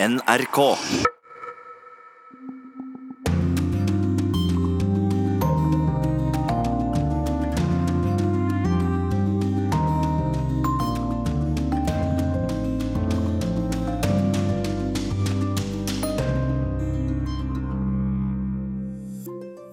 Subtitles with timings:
[0.00, 0.58] NRK.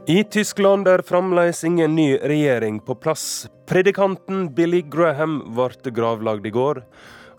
[0.08, 3.46] I Tyskland er fremdeles ingen ny regjering på plass.
[3.70, 6.82] Predikanten Billy Graham ble gravlagd i går.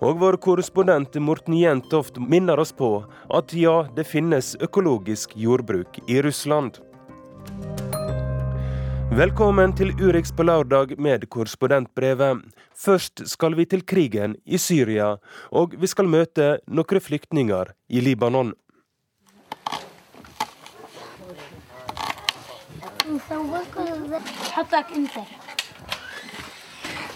[0.04, 2.90] Og vår korrespondent Morten Jentoft minner oss på
[3.32, 6.82] at ja, det finnes økologisk jordbruk i Russland.
[9.16, 12.44] Velkommen til Urix på lørdag med korrespondentbrevet.
[12.76, 15.14] Først skal vi til krigen i Syria,
[15.48, 18.52] og vi skal møte noen flyktninger i Libanon.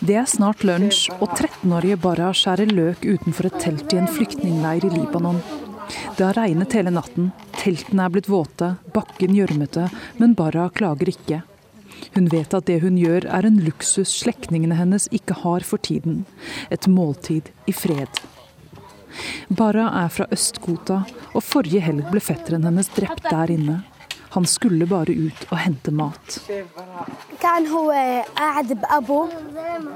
[0.01, 4.87] Det er snart lunsj, og 13-årige Barra skjærer løk utenfor et telt i en flyktningleir
[4.89, 5.43] i Libanon.
[6.17, 7.27] Det har regnet hele natten,
[7.59, 11.43] teltene er blitt våte, bakken gjørmete, men Barra klager ikke.
[12.15, 16.25] Hun vet at det hun gjør er en luksus slektningene hennes ikke har for tiden.
[16.73, 18.25] Et måltid i fred.
[19.53, 21.03] Barra er fra Øst-Ghouta,
[21.35, 23.83] og forrige helg ble fetteren hennes drept der inne.
[24.36, 26.40] Han skulle bare ut og hente mat.
[27.42, 27.92] كان هو
[28.38, 29.28] قاعد بأبو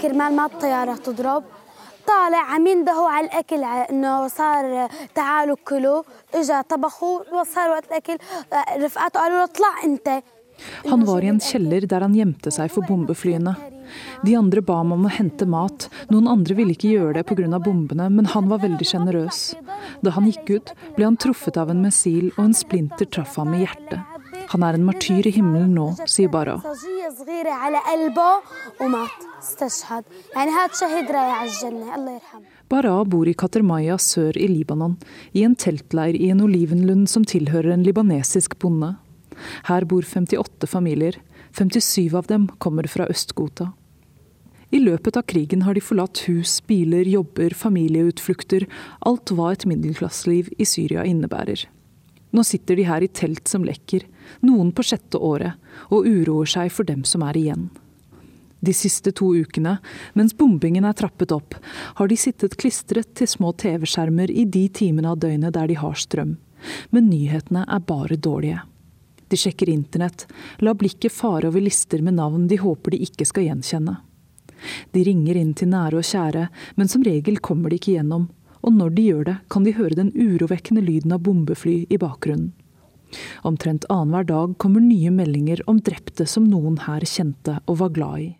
[0.01, 1.43] كرمال ما الطيارة تضرب
[2.07, 6.03] طالع عم يندهوا على الأكل ع- إنه صار تعالوا كلوا
[6.35, 8.17] إجا طبخوا وصار وقت الأكل
[8.83, 10.23] رفقاته قالوا له اطلع أنت
[10.91, 13.53] Han var i en kjeller der han gjemte seg for bombeflyene.
[14.25, 15.85] De andre ba ham om å hente mat.
[16.11, 17.59] Noen andre ville ikke gjøre det pga.
[17.63, 19.55] bombene, men han var veldig sjenerøs.
[20.03, 23.53] Da han gikk ut, ble han truffet av en missil, og en splinter traff ham
[23.53, 23.99] i hjertet.
[24.52, 26.56] Han er en martyr i himmelen nå, sier Bara.
[32.72, 34.96] Bara bor i Katermaya sør i Libanon,
[35.32, 38.94] i en teltleir i en olivenlund som tilhører en libanesisk bonde.
[39.68, 41.20] Her bor 58 familier.
[41.54, 43.70] 57 av dem kommer fra Øst-Ghouta.
[44.74, 48.64] I løpet av krigen har de forlatt hus, biler, jobber, familieutflukter,
[49.06, 51.68] alt hva et middelklasseliv i Syria innebærer.
[52.34, 54.02] Nå sitter de her i telt som lekker,
[54.46, 55.54] noen på sjette året,
[55.90, 57.68] og uroer seg for dem som er igjen.
[58.64, 59.76] De siste to ukene,
[60.16, 61.56] mens bombingen er trappet opp,
[61.98, 65.98] har de sittet klistret til små TV-skjermer i de timene av døgnet der de har
[66.00, 66.38] strøm.
[66.90, 68.62] Men nyhetene er bare dårlige.
[69.28, 70.26] De sjekker internett,
[70.64, 73.98] lar blikket fare over lister med navn de håper de ikke skal gjenkjenne.
[74.96, 76.48] De ringer inn til nære og kjære,
[76.78, 78.30] men som regel kommer de ikke gjennom,
[78.64, 82.54] og når de gjør det, kan de høre den urovekkende lyden av bombefly i bakgrunnen.
[83.42, 88.24] Omtrent annenhver dag kommer nye meldinger om drepte som noen her kjente og var glad
[88.24, 88.30] i.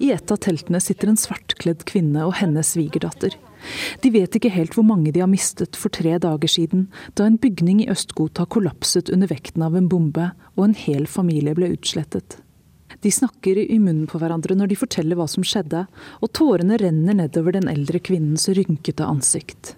[0.00, 3.34] I et av teltene sitter en svartkledd kvinne og hennes svigerdatter.
[4.04, 6.86] De vet ikke helt hvor mange de har mistet for tre dager siden,
[7.18, 11.56] da en bygning i Østgota kollapset under vekten av en bombe og en hel familie
[11.56, 12.38] ble utslettet.
[13.05, 15.85] De snakker i munnen på hverandre når de forteller hva som skjedde,
[16.21, 19.75] og tårene renner nedover den eldre kvinnens rynkete ansikt.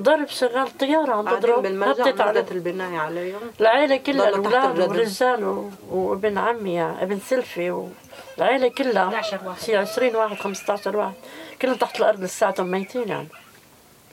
[0.00, 4.44] ضرب شغال طيارة عم بعدين تضرب بالمرجع هبطت على نزلت البناية عليهم العيلة كلها ضلوا
[4.44, 4.90] تحت الأولاد الردم.
[4.92, 9.22] والرجال و- وابن عمي ابن سلفي والعيلة كلها
[9.66, 11.14] شي 20 واحد 15 واحد
[11.62, 13.28] كلهم تحت الأرض لساتهم ميتين يعني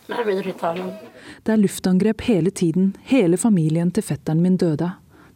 [0.09, 0.91] ما عم يقدروا يطالعوا
[1.45, 2.95] Det er luftangrep hele tiden.
[3.03, 4.91] Hele familien til fetteren min døde.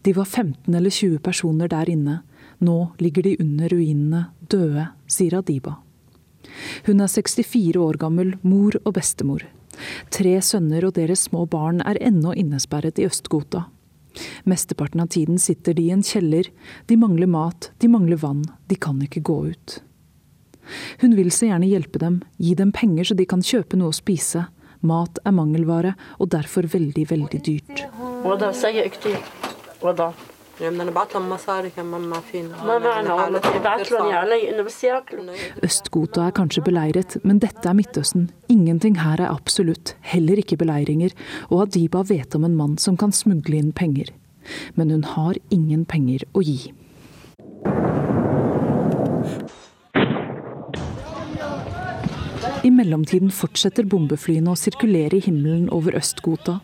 [0.05, 2.21] De var 15 eller 20 personer der inne.
[2.60, 5.76] Nå ligger de under ruinene, døde, sier Adiba.
[6.86, 9.44] Hun er 64 år gammel, mor og bestemor.
[10.10, 13.66] Tre sønner og deres små barn er ennå innesperret i Østgota.
[14.48, 16.48] Mesteparten av tiden sitter de i en kjeller.
[16.86, 19.78] De mangler mat, de mangler vann, de kan ikke gå ut.
[21.00, 23.96] Hun vil så gjerne hjelpe dem, gi dem penger så de kan kjøpe noe å
[23.96, 24.48] spise.
[24.80, 27.86] Mat er mangelvare, og derfor veldig, veldig dyrt.
[27.98, 28.92] Hva Hvordan sier jeg
[35.62, 38.30] Øst-Ghouta er kanskje beleiret, men dette er Midtøsten.
[38.50, 41.14] Ingenting her er absolutt, heller ikke beleiringer,
[41.50, 44.10] og Adiba vet om en mann som kan smugle inn penger.
[44.74, 46.72] Men hun har ingen penger å gi.
[52.66, 56.58] I mellomtiden fortsetter bombeflyene å sirkulere i himmelen over Øst-Ghouta.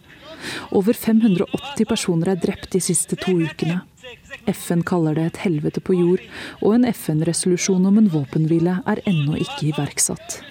[0.70, 3.82] Over 580 personer er drept de siste to ukene.
[4.50, 6.24] FN kaller det et helvete på jord,
[6.60, 10.42] og en FN-resolusjon om en våpenhvile er ennå ikke iverksatt.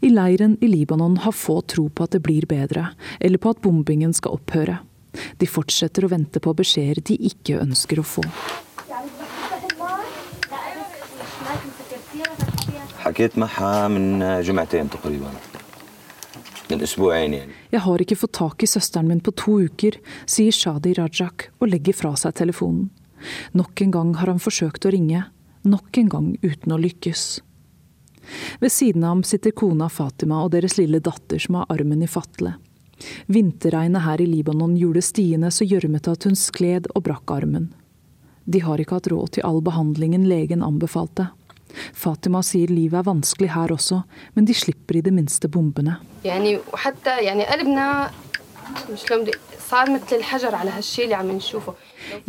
[0.00, 3.62] I leiren i Libanon har få tro på at det blir bedre, eller på at
[3.62, 4.78] bombingen skal opphøre.
[5.38, 8.24] De fortsetter å vente på beskjeder de ikke ønsker å få.
[17.72, 19.96] Jeg har ikke fått tak i søsteren min på to uker,
[20.28, 22.90] sier Shadi Rajak og legger fra seg telefonen.
[23.56, 25.24] Nok en gang har han forsøkt å ringe,
[25.64, 27.24] nok en gang uten å lykkes.
[28.60, 32.10] Ved siden av ham sitter kona Fatima og deres lille datter som har armen i
[32.10, 32.54] fatle.
[33.26, 37.70] Vinterregnet her i Libanon gjorde stiene så gjørmete at hun skled og brakk armen.
[38.44, 41.28] De har ikke hatt råd til all behandlingen legen anbefalte.
[41.96, 44.02] Fatima sier livet er vanskelig her også,
[44.34, 45.98] men de slipper i det minste bombene.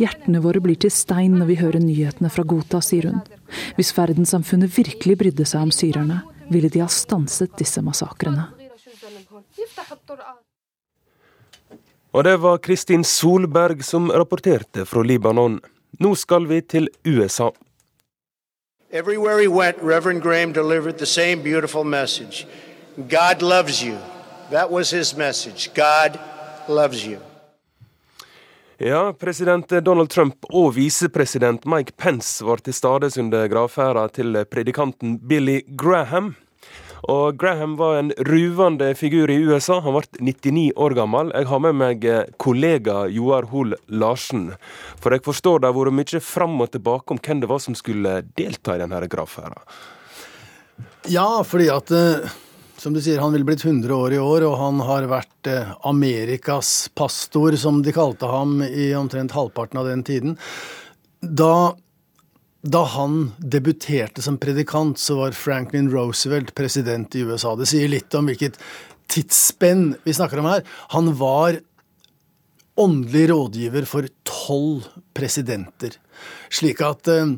[0.00, 3.22] Hjertene våre blir til stein når vi hører nyhetene fra Gota, sier hun.
[3.78, 6.20] Hvis verdenssamfunnet virkelig brydde seg om syrerne,
[6.50, 8.48] ville de ha stanset disse massakrene.
[12.10, 15.60] Og det var Kristin Solberg som rapporterte fra Libanon.
[16.02, 17.50] Nå skal vi til USA.
[18.92, 22.46] Everywhere he went, Reverend Graham delivered the same beautiful message
[23.08, 23.96] God loves you.
[24.50, 25.70] That was his message.
[25.74, 26.18] God
[26.68, 27.18] loves you.
[28.78, 35.18] Ja, president Donald Trump og visepresident Mike Pence var til stades under gravferda til predikanten
[35.28, 36.34] Billy Graham.
[37.08, 39.80] Og Graham var en ruvende figur i USA.
[39.80, 41.32] Han ble 99 år gammel.
[41.36, 44.50] Jeg har med meg eh, kollega Joar Hoel Larsen.
[45.00, 47.78] For jeg forstår det har vært mye fram og tilbake om hvem det var som
[47.78, 49.64] skulle delta i denne gravferda.
[51.08, 52.30] Ja, fordi at eh,
[52.80, 55.72] som du sier, han ville blitt 100 år i år, og han har vært eh,
[55.88, 60.36] Amerikas pastor, som de kalte ham i omtrent halvparten av den tiden.
[61.20, 61.76] Da
[62.62, 67.54] da han debuterte som predikant, så var Franklin Roosevelt president i USA.
[67.56, 68.58] Det sier litt om hvilket
[69.10, 70.64] tidsspenn vi snakker om her.
[70.94, 71.60] Han var
[72.80, 74.86] åndelig rådgiver for tolv
[75.16, 75.96] presidenter.
[76.52, 77.32] Slik at eh,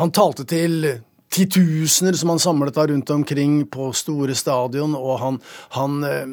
[0.00, 0.88] han talte til
[1.32, 5.40] titusener som han samlet da rundt omkring på store stadion, og han,
[5.76, 6.24] han eh,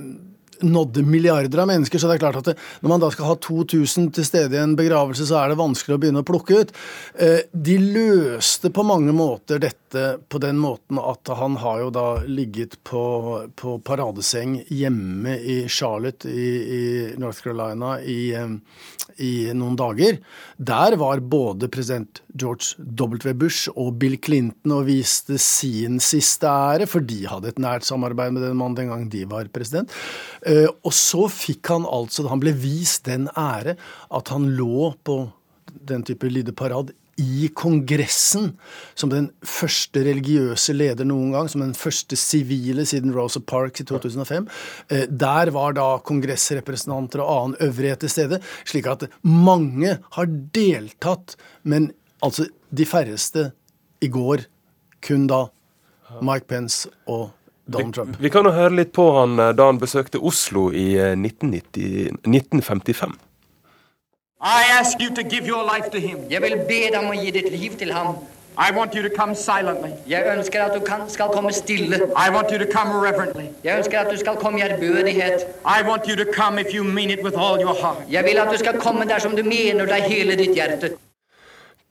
[0.64, 2.00] nådde milliarder av mennesker.
[2.00, 4.62] Så det er klart at det, når man da skal ha 2000 til stede i
[4.64, 6.74] en begravelse, så er det vanskelig å begynne å plukke ut.
[7.16, 12.08] Eh, de løste på mange måter dette på den måten at han har jo da
[12.26, 13.04] ligget på,
[13.60, 16.50] på paradeseng hjemme i Charlotte i,
[16.80, 16.84] i
[17.22, 18.58] North Carolina i, eh,
[19.22, 20.20] i, noen dager.
[20.58, 23.34] Der var både president George W.
[23.38, 28.34] Bush og Bill Clinton og viste sin siste ære, for de hadde et nært samarbeid
[28.36, 29.94] med den mannen den gang de var president.
[30.46, 33.78] Eh, og så fikk han altså, han ble vist den ære
[34.14, 35.24] at han lå på
[35.84, 38.54] den type lydeparad i Kongressen
[38.98, 43.86] som den første religiøse leder noen gang, som den første sivile siden Rosa Parks i
[43.90, 44.48] 2005.
[44.90, 51.38] Eh, der var da kongressrepresentanter og annen øvrighet til stede, slik at mange har deltatt,
[51.64, 51.92] men
[52.24, 53.52] altså de færreste
[54.02, 54.48] i går
[55.04, 55.46] kun da
[56.24, 57.30] Mike Pence og
[57.66, 58.18] Donald Trump.
[58.18, 62.24] Vi, vi kan jo høre litt på han eh, da han besøkte Oslo i 1990,
[62.26, 63.14] 1955.
[64.44, 66.18] I ask you to give your life to him.
[66.30, 68.18] Jeg vil be deg om å gi ditt liv til ham.
[68.58, 69.94] I want you to come silently.
[70.06, 71.96] Jeg ønsker at du kan, skal komme stille.
[72.12, 73.46] I want you to come reverently.
[73.64, 75.46] Jeg ønsker at du skal komme i ærbødighet.
[75.64, 78.04] I want you to come if you mean it with all your heart.
[78.10, 80.92] Jeg vil at du skal komme dersom du mener det hele ditt hjerte.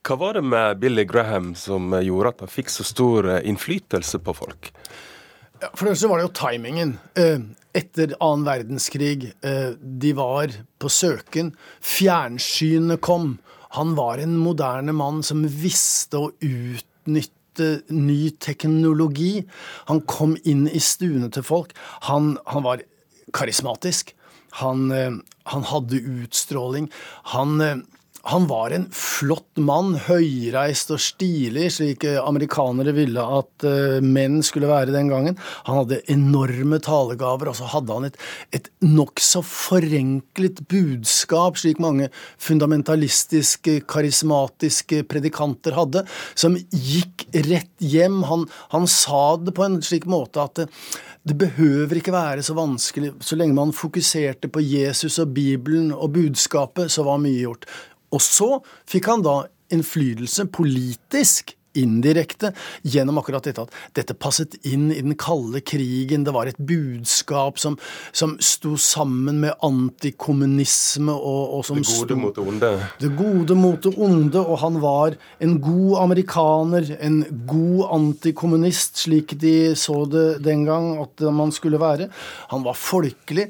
[0.05, 4.19] Hva var det med Billy Graham som gjorde at han fikk så stor eh, innflytelse
[4.19, 4.71] på folk?
[5.73, 6.97] For det første var det jo timingen.
[7.73, 10.47] Eh, etter annen verdenskrig, eh, de var
[10.79, 11.53] på søken.
[11.81, 13.39] Fjernsynet kom.
[13.71, 19.45] Han var en moderne mann som visste å utnytte ny teknologi.
[19.87, 21.73] Han kom inn i stuene til folk.
[22.09, 22.81] Han, han var
[23.33, 24.13] karismatisk.
[24.61, 25.11] Han, eh,
[25.45, 26.91] han, hadde utstråling.
[27.33, 27.85] Han
[28.25, 34.37] han var en flott mann, høyreist og stilig, slik eh, amerikanere ville at uh, menn
[34.47, 35.35] skulle være den gangen.
[35.67, 38.17] Han hadde enorme talegaver, og så hadde han et,
[38.55, 42.07] et nokså forenklet budskap, slik mange
[42.39, 48.21] fundamentalistiske, karismatiske predikanter hadde, som gikk rett hjem.
[48.31, 50.71] Han, han sa det på en slik måte at det,
[51.27, 53.13] det behøver ikke være så vanskelig.
[53.23, 57.67] Så lenge man fokuserte på Jesus og Bibelen og budskapet, så var mye gjort.
[58.13, 58.49] Og så
[58.89, 59.41] fikk han da
[59.73, 62.51] innflytelse politisk indirekte
[62.85, 66.25] gjennom akkurat dette at dette passet inn i den kalde krigen.
[66.25, 67.77] Det var et budskap som,
[68.15, 72.71] som sto sammen med antikommunisme og, og som Det gode mot det onde.
[73.01, 79.37] Det gode mot det onde, og han var en god amerikaner, en god antikommunist, slik
[79.41, 82.09] de så det den gang at man skulle være.
[82.53, 83.49] Han var folkelig.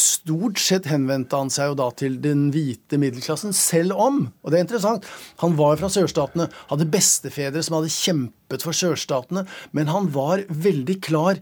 [0.00, 4.60] Stort sett henvendte han seg jo da til den hvite middelklassen, selv om, og det
[4.60, 5.08] er interessant,
[5.42, 11.00] han var fra sørstatene, hadde bestefedre som hadde kjempet for sørstatene, men han var veldig
[11.04, 11.40] klar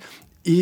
[0.48, 0.58] i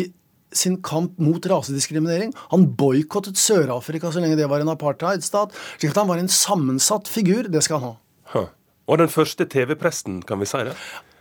[0.53, 2.33] sin kamp mot rasediskriminering.
[2.51, 5.55] Han boikottet Sør-Afrika så lenge det var en apartheidstat.
[5.79, 7.49] slik at han var en sammensatt figur.
[7.49, 7.95] Det skal han ha.
[8.35, 8.51] Huh.
[8.85, 10.75] Og den første TV-presten, kan vi si det?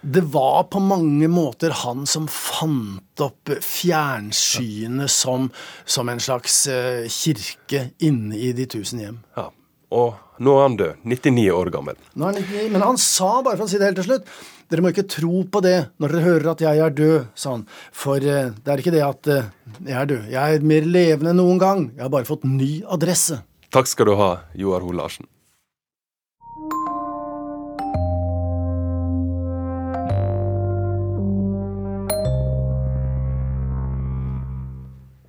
[0.05, 5.47] Det var på mange måter han som fant opp fjernsynet som,
[5.85, 9.21] som en slags uh, kirke inne i de tusen hjem.
[9.39, 9.47] Ja.
[9.95, 11.05] Og nå er han død.
[11.07, 12.01] 99 år gammel.
[12.19, 14.35] Nå er han 99, Men han sa, bare for å si det helt til slutt
[14.73, 17.67] Dere må ikke tro på det når dere hører at jeg er død, sa han.
[17.95, 19.51] For uh, det er ikke det at uh,
[19.87, 20.31] jeg er død.
[20.33, 21.87] Jeg er mer levende enn noen gang.
[21.95, 23.39] Jeg har bare fått ny adresse.
[23.71, 25.31] Takk skal du ha, Joar Hoel Larsen.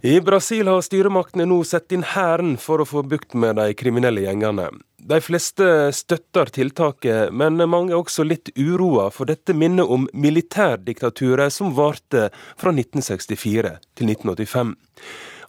[0.05, 4.25] I Brasil har styremaktene nå satt inn hæren for å få bukt med de kriminelle
[4.25, 4.65] gjengene.
[5.00, 11.55] De fleste støtter tiltaket, men mange er også litt uroa, for dette minner om militærdiktaturet
[11.55, 12.25] som varte
[12.60, 14.75] fra 1964 til 1985.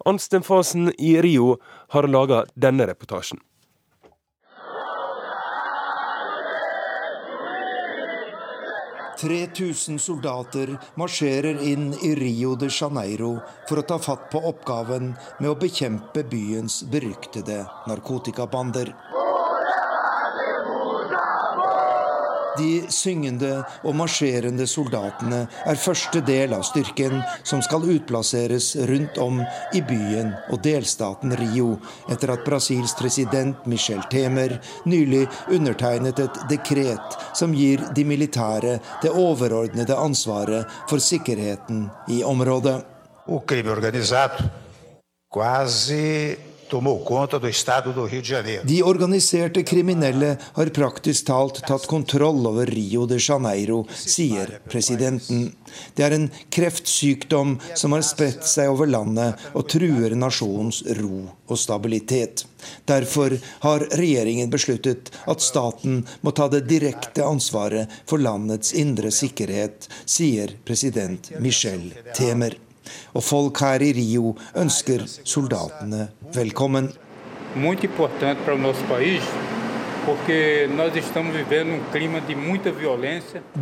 [0.06, 1.56] Anstenfasen i Rio
[1.90, 3.42] har laga denne reportasjen.
[9.24, 13.38] 3000 soldater marsjerer inn i Rio de Janeiro
[13.68, 18.92] for å ta fatt på oppgaven med å bekjempe byens beryktede narkotikabander.
[22.58, 29.40] De syngende og marsjerende soldatene er første del av styrken som skal utplasseres rundt om
[29.74, 31.74] i byen og delstaten Rio,
[32.10, 39.10] etter at Brasils president Michel Temer nylig undertegnet et dekret som gir de militære det
[39.10, 42.78] overordnede ansvaret for sikkerheten i området.
[43.26, 44.44] O crime organizado
[45.32, 46.53] quase
[48.64, 55.52] de organiserte kriminelle har praktisk talt tatt kontroll over Rio de Janeiro, sier presidenten.
[55.94, 61.60] Det er en kreftsykdom som har spredt seg over landet og truer nasjonens ro og
[61.60, 62.46] stabilitet.
[62.88, 69.88] Derfor har regjeringen besluttet at staten må ta det direkte ansvaret for landets indre sikkerhet,
[70.06, 72.56] sier president Michel Temer.
[73.14, 76.90] Og folk her i Rio ønsker soldatene velkommen.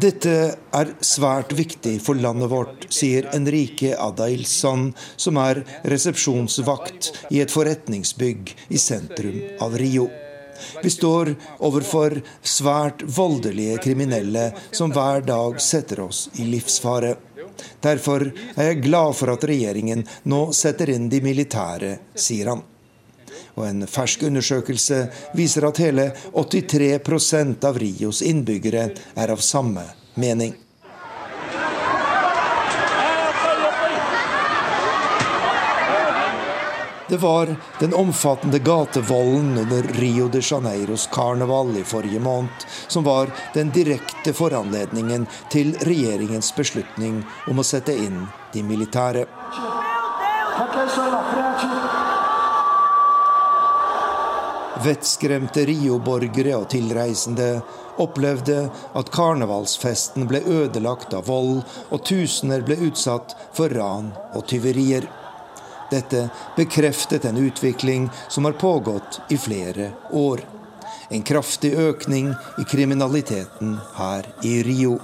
[0.06, 0.32] Dette
[0.80, 5.62] er svært viktig for landet vårt, sier Enrique Adailson, som er
[5.92, 10.08] resepsjonsvakt i et forretningsbygg i sentrum av Rio.
[10.82, 17.14] Vi står overfor svært voldelige kriminelle som hver dag setter oss i livsfare.
[17.84, 22.62] Derfor er jeg glad for at regjeringen nå setter inn de militære, sier han.
[23.56, 25.02] Og en fersk undersøkelse
[25.36, 29.84] viser at hele 83% av Rios innbyggere er av samme
[30.20, 30.56] mening.
[37.08, 43.30] Det var den omfattende gatevolden under Rio de Janeiros karneval i forrige måned som var
[43.54, 49.26] den direkte foranledningen til regjeringens beslutning om å sette inn de militære.
[54.82, 57.48] Vettskremte Rio-borgere og tilreisende
[58.02, 58.64] opplevde
[58.98, 61.60] at karnevalsfesten ble ødelagt av vold,
[61.92, 65.06] og tusener ble utsatt for ran og tyverier.
[65.92, 66.22] Dette
[66.56, 70.40] bekreftet en utvikling som har pågått i flere år.
[71.12, 74.98] En kraftig økning i kriminaliteten her i Rio.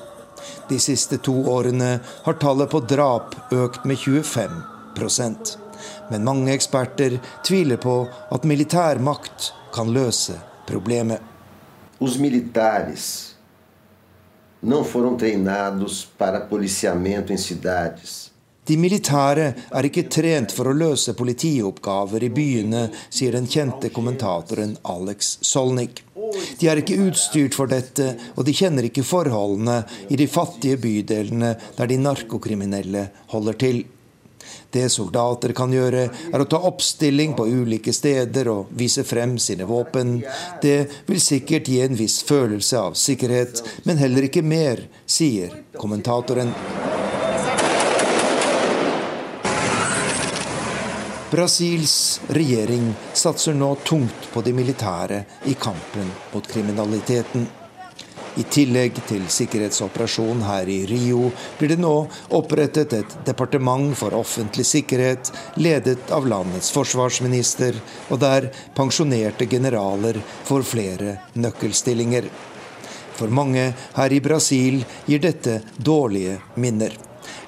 [0.68, 5.56] De siste to årene har tallet på drap økt med 25%
[6.10, 8.00] Men mange eksperter tviler på
[8.34, 11.20] at militærmakt kan løse problemet.
[11.98, 13.34] Os militares
[14.62, 18.30] não foram treinados para policiamento em cidades.
[18.68, 24.76] De militære er ikke trent for å løse politioppgaver i byene, sier den kjente kommentatoren
[24.92, 26.02] Alex Solnik.
[26.60, 29.80] De er ikke utstyrt for dette, og de kjenner ikke forholdene
[30.12, 33.80] i de fattige bydelene der de narkokriminelle holder til.
[34.70, 39.64] Det soldater kan gjøre, er å ta oppstilling på ulike steder og vise frem sine
[39.68, 40.18] våpen.
[40.60, 46.52] Det vil sikkert gi en viss følelse av sikkerhet, men heller ikke mer, sier kommentatoren.
[51.30, 57.42] Brasils regjering satser nå tungt på de militære i kampen mot kriminaliteten.
[58.40, 61.26] I tillegg til sikkerhetsoperasjonen her i Rio
[61.58, 61.92] blir det nå
[62.38, 65.28] opprettet et departement for offentlig sikkerhet,
[65.60, 67.76] ledet av landets forsvarsminister,
[68.08, 72.30] og der pensjonerte generaler får flere nøkkelstillinger.
[73.18, 73.66] For mange
[73.98, 76.96] her i Brasil gir dette dårlige minner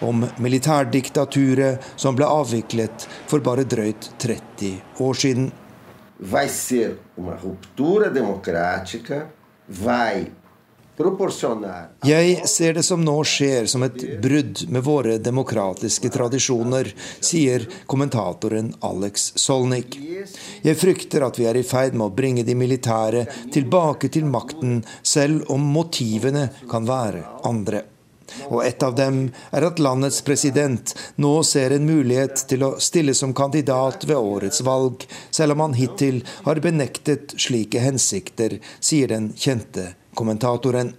[0.07, 5.51] om militærdiktaturet som ble avviklet for bare drøyt 30 år siden.
[6.21, 9.25] Vai ser uma ruptura democrática,
[9.67, 10.29] vai
[12.05, 16.91] jeg ser det som nå skjer som et brudd med våre demokratiske tradisjoner,
[17.25, 19.97] sier kommentatoren Alex Solnik.
[20.67, 24.83] Jeg frykter at vi er i ferd med å bringe de militære tilbake til makten,
[25.01, 27.87] selv om motivene kan være andre.
[28.49, 29.23] Og et av dem
[29.53, 34.63] er at landets president nå ser en mulighet til å stille som kandidat ved årets
[34.67, 40.95] valg, selv om han hittil har benektet slike hensikter, sier den kjente kommentatoren.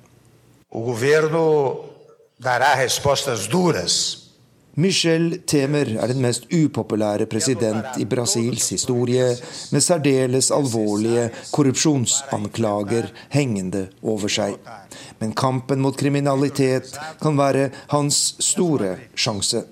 [4.80, 9.26] Michel Temer er den mest upopulære president i Brasils historie,
[9.72, 14.56] med særdeles alvorlige korrupsjonsanklager hengende over seg.
[15.20, 19.66] Men kampen mot kriminalitet kan være hans store sjanse.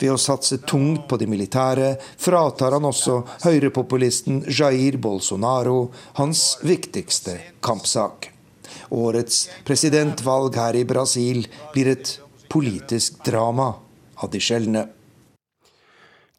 [0.00, 7.36] Ved å satse tungt på de militære fratar han også høyrepopulisten Jair Bolsonaro hans viktigste
[7.60, 8.30] kampsak.
[8.96, 11.44] Årets presidentvalg her i Brasil
[11.76, 12.16] blir et
[12.52, 13.74] politisk drama
[14.22, 14.86] av de sjeldne.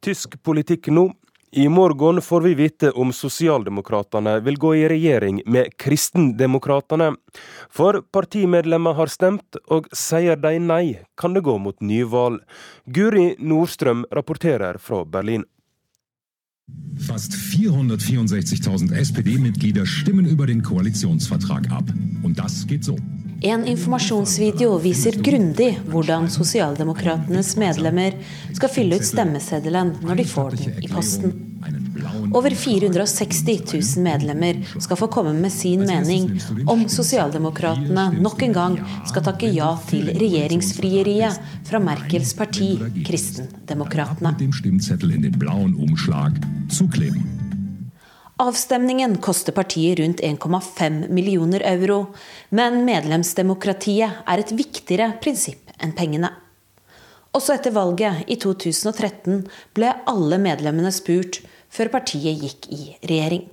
[0.04, 1.12] Tysk politikk nå.
[1.56, 7.12] I morgen får vi vite om sosialdemokratene vil gå i regjering med kristendemokratene.
[7.70, 12.42] For partimedlemmer har stemt, og sier de nei, kan det gå mot nyvalg.
[12.90, 15.46] Guri Nordstrøm rapporterer fra Berlin.
[17.06, 21.86] Fast 464.000 SPD-Mitglieder stimmen über den Koalitionsvertrag ab.
[22.24, 22.98] Und das geht so.
[23.44, 28.16] En informasjonsvideo viser grundig hvordan sosialdemokratenes medlemmer
[28.56, 31.36] skal fylle ut stemmeseddelen når de får den i posten.
[32.32, 36.30] Over 460 000 medlemmer skal få komme med sin mening
[36.72, 38.80] om sosialdemokratene nok en gang
[39.12, 44.38] skal takke ja til regjeringsfrieriet fra Merkels parti, Kristendemokratene.
[48.44, 52.00] Avstemningen koster partiet rundt 1,5 millioner euro,
[52.50, 56.28] men medlemsdemokratiet er et viktigere prinsipp enn pengene.
[57.32, 59.46] Også etter valget i 2013
[59.78, 61.40] ble alle medlemmene spurt
[61.72, 63.48] før partiet gikk i regjering.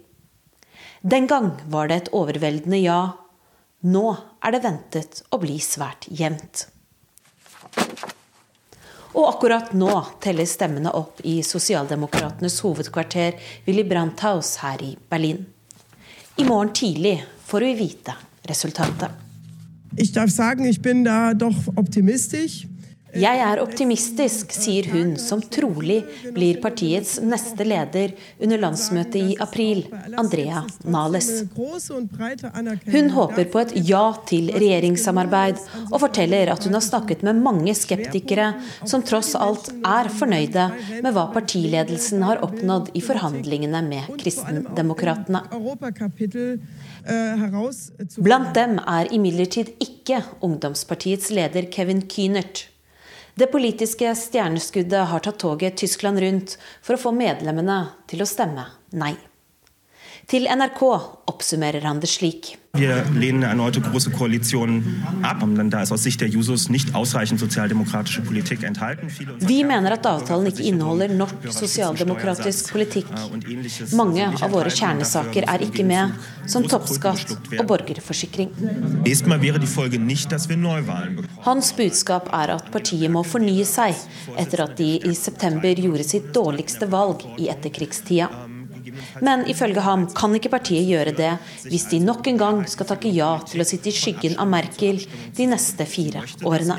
[1.06, 3.00] Den gang var det et overveldende ja.
[3.86, 4.06] Nå
[4.42, 6.66] er det ventet å bli svært jevnt.
[9.14, 15.42] Og akkurat nå teller stemmene opp i sosialdemokratenes hovedkvarter Willy Brandt-haus her i Berlin.
[16.38, 18.14] I morgen tidlig får vi vite
[18.48, 19.10] resultatet.
[19.98, 22.69] Ich darf sagen, ich bin da doch optimistisch.
[23.18, 26.00] Jeg er optimistisk, sier hun, som trolig
[26.34, 29.82] blir partiets neste leder under landsmøtet i april,
[30.20, 31.30] Andrea Nales.
[31.50, 37.74] Hun håper på et ja til regjeringssamarbeid, og forteller at hun har snakket med mange
[37.74, 38.52] skeptikere
[38.84, 40.68] som tross alt er fornøyde
[41.02, 45.42] med hva partiledelsen har oppnådd i forhandlingene med Kristendemokratene.
[48.20, 52.69] Blant dem er imidlertid ikke ungdomspartiets leder Kevin Kühnert.
[53.40, 57.78] Det politiske stjerneskuddet har tatt toget Tyskland rundt for å få medlemmene
[58.10, 59.14] til å stemme nei.
[60.30, 60.82] Til NRK
[61.26, 62.52] oppsummerer han det slik.
[62.78, 65.42] Wir lehnen eine erneute große Koalition ab.
[65.70, 69.10] Da ist aus Sicht der Jusos nicht ausreichend sozialdemokratische Politikk enthalten.
[69.40, 73.10] Vi mener at avtalen ikke inneholder norsk sosialdemokratisk politikk.
[73.98, 76.14] Mange av våre kjernesaker er ikke med,
[76.46, 78.54] som toppskatt og borgerforsikring.
[81.48, 83.98] Hans budskap er at partiet må fornye seg,
[84.38, 88.30] etter at de i september gjorde sitt dårligste valg i etterkrigstida.
[89.24, 91.30] Men ifølge ham kan ikke partiet gjøre det
[91.66, 95.00] hvis de nok en gang skal takke ja til å sitte i skyggen av Merkel
[95.36, 96.76] de neste fire årene.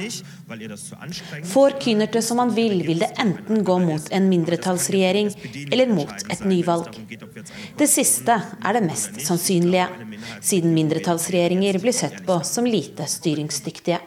[1.52, 5.32] Får Kühnert det som han vil, vil det enten gå mot en mindretallsregjering
[5.72, 6.98] eller mot et nyvalg.
[7.80, 9.88] Det siste er det mest sannsynlige,
[10.44, 14.02] siden mindretallsregjeringer blir sett på som lite styringsdyktige.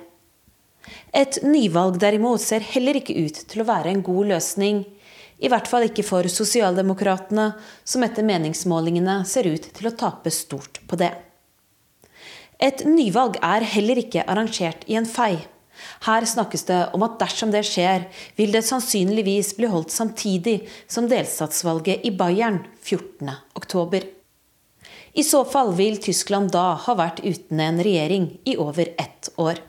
[1.15, 4.83] Et nyvalg derimot ser heller ikke ut til å være en god løsning.
[5.43, 7.53] I hvert fall ikke for sosialdemokratene,
[7.85, 11.11] som etter meningsmålingene ser ut til å tape stort på det.
[12.63, 15.43] Et nyvalg er heller ikke arrangert i en fei.
[16.07, 18.07] Her snakkes det om at dersom det skjer,
[18.39, 24.07] vil det sannsynligvis bli holdt samtidig som delstatsvalget i Bayern 14.10.
[25.15, 29.61] I så fall vil Tyskland da ha vært uten en regjering i over ett år.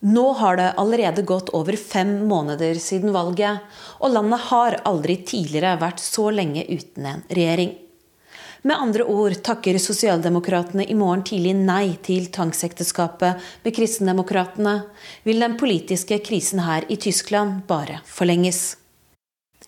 [0.00, 3.64] Nå har det allerede gått over fem måneder siden valget,
[4.00, 7.74] og landet har aldri tidligere vært så lenge uten en regjering.
[8.66, 14.80] Med andre ord takker sosialdemokratene i morgen tidlig nei til tvangsekteskapet med kristendemokratene,
[15.22, 18.74] vil den politiske krisen her i Tyskland bare forlenges.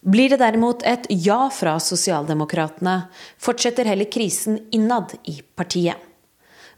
[0.03, 3.05] Blir det derimot et ja fra sosialdemokratene,
[3.39, 5.99] fortsetter heller krisen innad i partiet.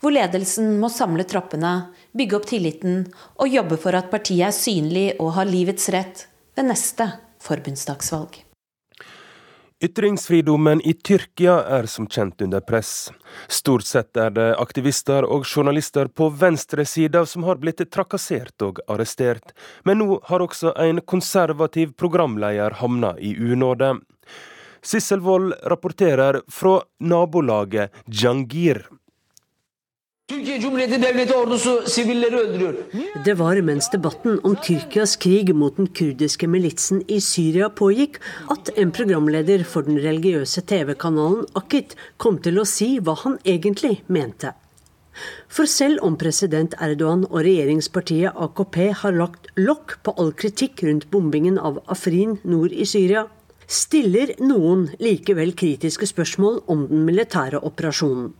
[0.01, 3.03] Hvor ledelsen må samle troppene, bygge opp tilliten
[3.39, 7.09] og jobbe for at partiet er synlig og har livets rett ved neste
[7.41, 8.45] forbundsdagsvalg.
[9.81, 13.09] Ytringsfridommen i Tyrkia er som kjent under press.
[13.49, 19.55] Stort sett er det aktivister og journalister på venstresida som har blitt trakassert og arrestert,
[19.89, 23.95] men nå har også en konservativ programleder havna i unåde.
[24.85, 28.85] Sissel Wold rapporterer fra nabolaget Jangir.
[33.25, 38.21] Det var mens debatten om Tyrkias krig mot den kurdiske militsen i Syria pågikk,
[38.55, 44.05] at en programleder for den religiøse TV-kanalen Akit kom til å si hva han egentlig
[44.07, 44.53] mente.
[45.51, 51.11] For selv om president Erdogan og regjeringspartiet AKP har lagt lokk på all kritikk rundt
[51.11, 53.27] bombingen av Afrin nord i Syria,
[53.67, 58.31] stiller noen likevel kritiske spørsmål om den militære operasjonen.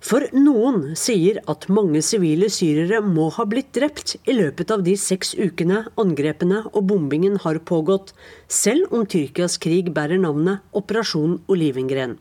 [0.00, 4.94] For noen sier at mange sivile syrere må ha blitt drept i løpet av de
[4.96, 8.14] seks ukene angrepene og bombingen har pågått,
[8.48, 12.16] selv om Tyrkias krig bærer navnet Operasjon Olivengren.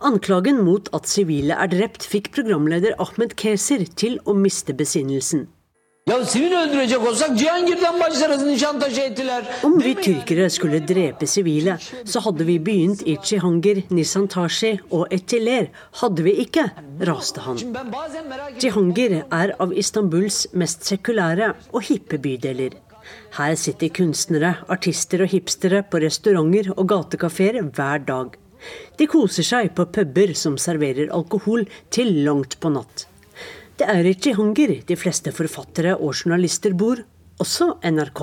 [0.00, 5.46] Anklagen mot at sivile er drept, fikk programleder Ahmed Keser til å miste besinnelsen.
[6.10, 9.44] Ya sivil öldürecek olsak Cihangir'den başlarız Nişantaşı ettiler.
[9.62, 15.66] Om vi tyrkere skulle drepe sivile, så hadde vi begynt i Cihangir, Nisantashi og Etiler.
[15.92, 16.70] Hadde vi ikke,
[17.06, 17.58] raste han.
[18.58, 22.74] Cihangir er av Istanbuls mest sekulære og hippe bydeler.
[23.38, 28.34] Her sitter kunstnere, artister og hipstere på restauranter og gatekafeer hver dag.
[28.98, 33.09] De koser seg på puber som serverer alkohol til langt på natt.
[33.80, 36.98] Det er i Chihanger de fleste forfattere og journalister bor,
[37.40, 38.20] også NRK.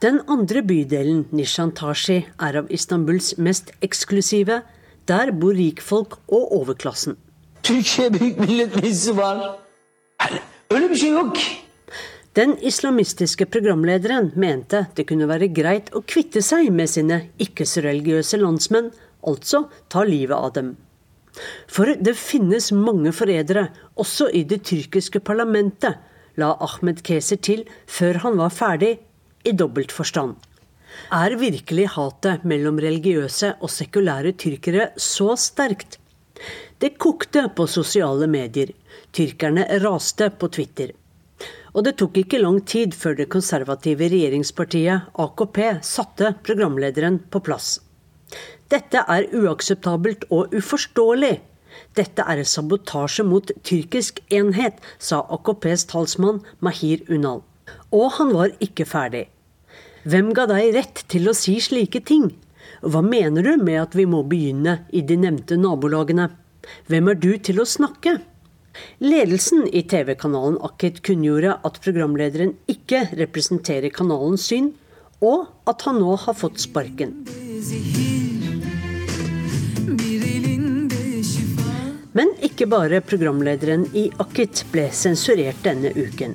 [0.00, 4.62] Den andre bydelen, Nishantashi, er av Istanbuls mest eksklusive.
[5.04, 7.18] Der bor rikfolk og overklassen.
[12.40, 18.94] Den islamistiske programlederen mente det kunne være greit å kvitte seg med sine ikke-så-religiøse landsmenn,
[19.28, 20.76] altså ta livet av dem.
[21.66, 25.98] For det finnes mange forrædere, også i det tyrkiske parlamentet,
[26.38, 28.98] la Ahmed Keser til før han var ferdig,
[29.46, 30.36] i dobbelt forstand.
[31.14, 35.98] Er virkelig hatet mellom religiøse og sekulære tyrkere så sterkt?
[36.78, 38.72] Det kokte på sosiale medier.
[39.12, 40.92] Tyrkerne raste på Twitter.
[41.74, 47.78] Og det tok ikke lang tid før det konservative regjeringspartiet AKP satte programlederen på plass.
[48.68, 51.38] Dette er uakseptabelt og uforståelig.
[51.96, 57.40] Dette er sabotasje mot tyrkisk enhet, sa AKPs talsmann Mahir Unal.
[57.92, 59.28] Og han var ikke ferdig.
[60.08, 62.30] Hvem ga deg rett til å si slike ting?
[62.84, 66.28] Hva mener du med at vi må begynne i de nevnte nabolagene?
[66.88, 68.18] Hvem er du til å snakke?
[69.02, 74.74] Ledelsen i TV-kanalen Akit kunngjorde at programlederen ikke representerer kanalens syn,
[75.24, 77.16] og at han nå har fått sparken.
[82.18, 86.34] Men ikke bare programlederen i Akit ble sensurert denne uken.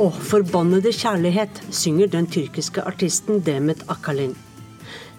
[0.00, 4.32] Å, forbannede kjærlighet, synger den tyrkiske artisten Demet Akalin.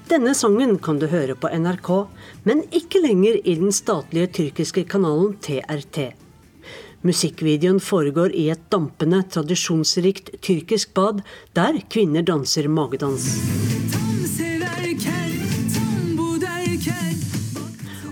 [0.10, 1.90] Denne sangen kan du høre på NRK,
[2.50, 6.25] men ikke lenger i den statlige tyrkiske kanalen TRT.
[7.06, 11.20] Musikkvideoen foregår i et dampende, tradisjonsrikt tyrkisk bad,
[11.54, 13.28] der kvinner danser magedans.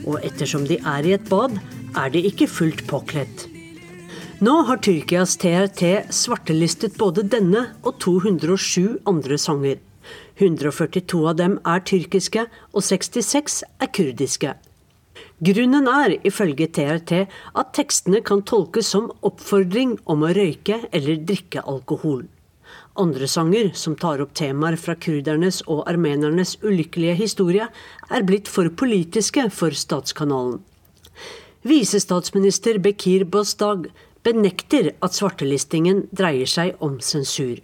[0.03, 1.57] Og ettersom de er i et bad,
[1.97, 3.47] er de ikke fullt påkledd.
[4.43, 9.81] Nå har Tyrkias TRT svartelistet både denne og 207 andre sanger.
[10.37, 14.53] 142 av dem er tyrkiske, og 66 er kurdiske.
[15.41, 17.25] Grunnen er, ifølge TRT,
[17.57, 22.27] at tekstene kan tolkes som oppfordring om å røyke eller drikke alkohol.
[23.01, 27.67] Andre sanger, som tar opp temaer fra kurdernes og armenernes ulykkelige historie,
[28.09, 30.61] er blitt for politiske for statskanalen.
[31.65, 33.87] Visestatsminister Bekir Bosdag
[34.23, 37.61] benekter at svartelistingen dreier seg om sensur.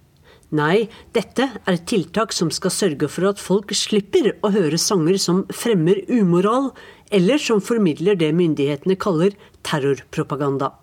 [0.49, 5.43] Nei, dette er tiltak som skal sørge for at folk slipper å høre sanger som
[5.53, 6.71] fremmer umoral,
[7.10, 10.74] eller som formidler det myndighetene kaller terrorpropaganda.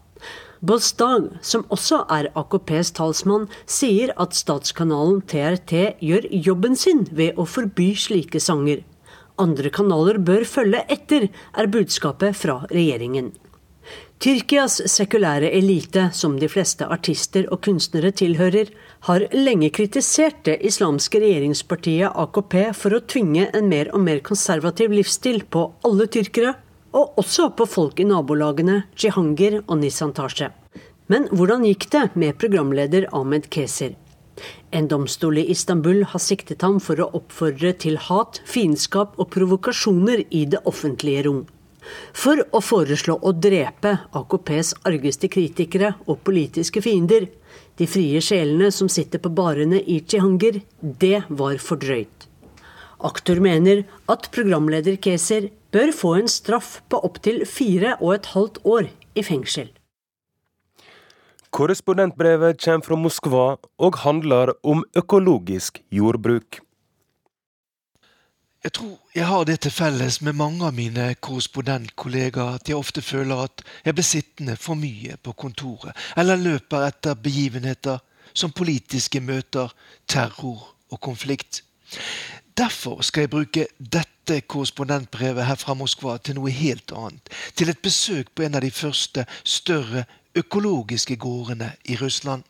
[0.66, 7.44] Bostag, som også er AKPs talsmann, sier at statskanalen TRT gjør jobben sin ved å
[7.46, 8.82] forby slike sanger.
[9.38, 13.34] Andre kanaler bør følge etter, er budskapet fra regjeringen.
[14.16, 18.70] Tyrkias sekulære elite, som de fleste artister og kunstnere tilhører,
[19.04, 24.94] har lenge kritisert det islamske regjeringspartiet AKP for å tvinge en mer og mer konservativ
[24.96, 26.54] livsstil på alle tyrkere,
[26.96, 30.48] og også på folk i nabolagene Jihangir og Nisantasje.
[31.12, 33.92] Men hvordan gikk det med programleder Ahmed Keser?
[34.72, 40.24] En domstol i Istanbul har siktet ham for å oppfordre til hat, fiendskap og provokasjoner
[40.30, 41.44] i det offentlige rom
[42.16, 47.28] for å foreslå å drepe AKPs argeste kritikere og politiske fiender.
[47.76, 52.28] De frie sjelene som sitter på barene i Chihanger, det var for drøyt.
[53.04, 58.62] Aktor mener at programleder Keser bør få en straff på opptil fire og et halvt
[58.64, 59.68] år i fengsel.
[61.56, 66.65] Korrespondentbrevet kommer fra Moskva og handler om økologisk jordbruk.
[68.66, 73.02] Jeg tror jeg har det til felles med mange av mine korrespondentkollegaer at jeg ofte
[73.02, 78.02] føler at jeg blir sittende for mye på kontoret, eller løper etter begivenheter
[78.34, 79.70] som politiske møter,
[80.10, 81.62] terror og konflikt.
[82.58, 87.30] Derfor skal jeg bruke dette korrespondentbrevet her fra Moskva til noe helt annet.
[87.54, 92.42] Til et besøk på en av de første større økologiske gårdene i Russland.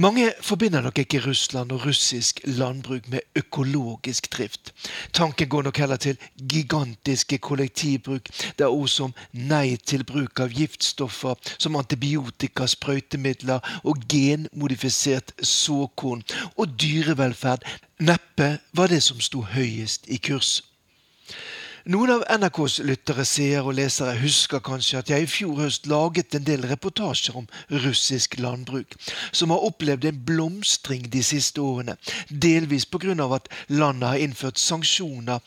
[0.00, 4.72] Mange forbinder nok ikke Russland og russisk landbruk med økologisk drift.
[5.12, 6.16] Tanken går nok heller til
[6.52, 15.34] gigantiske kollektivbruk, der ord som nei til bruk av giftstoffer som antibiotika, sprøytemidler og genmodifisert
[15.44, 16.24] såkorn
[16.56, 17.68] og dyrevelferd
[18.00, 20.62] neppe var det som sto høyest i kurs.
[21.88, 26.34] Noen av NRKs lyttere, seere og lesere husker kanskje at jeg i fjor høst laget
[26.36, 27.46] en del reportasjer om
[27.86, 28.96] russisk landbruk,
[29.32, 31.96] som har opplevd en blomstring de siste årene,
[32.28, 33.14] delvis pga.
[33.32, 35.40] at landet har innført sanksjoner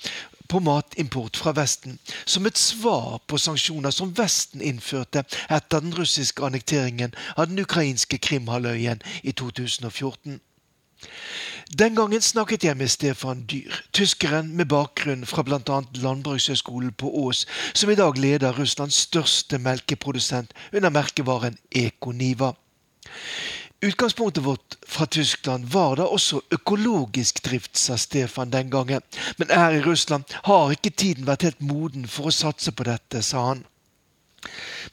[0.50, 6.42] på matimport fra Vesten, som et svar på sanksjoner som Vesten innførte etter den russiske
[6.42, 10.42] annekteringen av den ukrainske Krimhalvøya i 2014.
[11.80, 15.80] Den gangen snakket jeg med Stefan Dyhr, tyskeren med bakgrunn fra bl.a.
[16.04, 22.52] Landbrukshøgskolen på Ås, som i dag leder Russlands største melkeprodusent under merkevaren Ekoniva.
[23.84, 29.02] Utgangspunktet vårt fra Tyskland var da også økologisk drift, sa Stefan den gangen.
[29.38, 33.20] Men her i Russland har ikke tiden vært helt moden for å satse på dette,
[33.26, 33.66] sa han.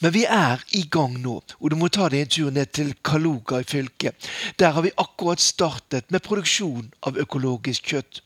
[0.00, 2.94] Men vi er i gang nå, og du må ta deg en tur ned til
[3.04, 4.30] Kaluga i fylket.
[4.58, 8.22] Der har vi akkurat startet med produksjon av økologisk kjøtt.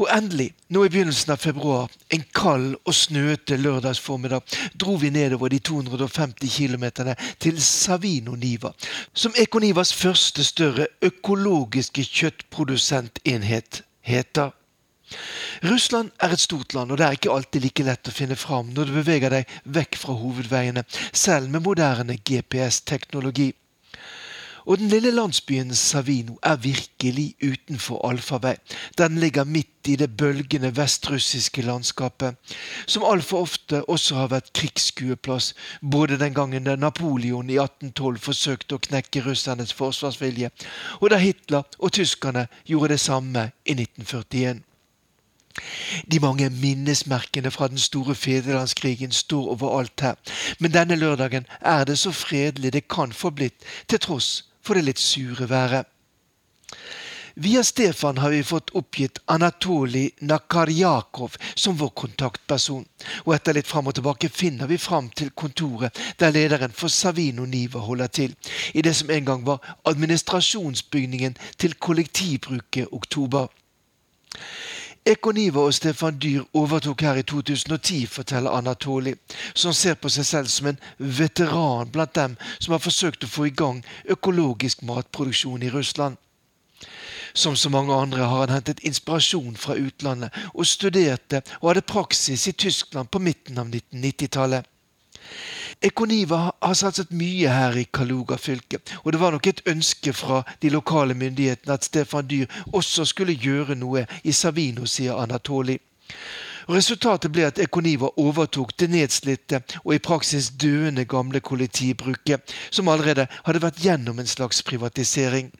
[0.00, 5.52] Og endelig, nå i begynnelsen av februar, en kald og snøete lørdagsformiddag, dro vi nedover
[5.52, 6.86] de 250 km
[7.42, 8.72] til Savino Niva,
[9.12, 14.54] som Econivas første større økologiske kjøttprodusentenhet heter.
[15.62, 18.70] Russland er et stort land, og det er ikke alltid like lett å finne fram
[18.74, 23.50] når du beveger deg vekk fra hovedveiene, selv med moderne GPS-teknologi.
[24.70, 28.54] Og den lille landsbyen Savino er virkelig utenfor allfarvei.
[28.98, 32.36] Den ligger midt i det bølgende vestrussiske landskapet,
[32.86, 38.76] som altfor ofte også har vært krigsskueplass, både den gangen da Napoleon i 1812 forsøkte
[38.76, 40.52] å knekke russernes forsvarsvilje,
[41.00, 44.62] og da Hitler og tyskerne gjorde det samme i 1941.
[46.12, 50.14] De mange minnesmerkene fra den store fedrelandskrigen står overalt her,
[50.58, 54.84] men denne lørdagen er det så fredelig det kan få blitt, til tross for det
[54.86, 55.86] litt sure været.
[57.34, 62.84] Via Stefan har vi fått oppgitt Anatolij Nakarjakov som vår kontaktperson,
[63.24, 67.46] og etter litt fram og tilbake finner vi fram til kontoret der lederen for Savino
[67.46, 68.34] Niva holder til,
[68.74, 73.48] i det som en gang var administrasjonsbygningen til kollektivbruket Oktober.
[75.06, 79.14] Ekoniva og Stefan Dyr overtok her i 2010, forteller Anatoli,
[79.54, 83.46] som ser på seg selv som en veteran blant dem som har forsøkt å få
[83.48, 83.80] i gang
[84.12, 86.20] økologisk matproduksjon i Russland.
[87.32, 92.46] Som så mange andre har han hentet inspirasjon fra utlandet, og studerte og hadde praksis
[92.50, 94.69] i Tyskland på midten av 1990-tallet.
[95.82, 100.42] Ekoniva har satset mye her i Kaluga fylke, og det var nok et ønske fra
[100.62, 105.78] de lokale myndighetene at Stefan Dyr også skulle gjøre noe i Savino, sier Anatoli.
[106.70, 113.26] Resultatet ble at Ekoniva overtok det nedslitte og i praksis døende gamle kollektivbruket, som allerede
[113.46, 115.50] hadde vært gjennom en slags privatisering.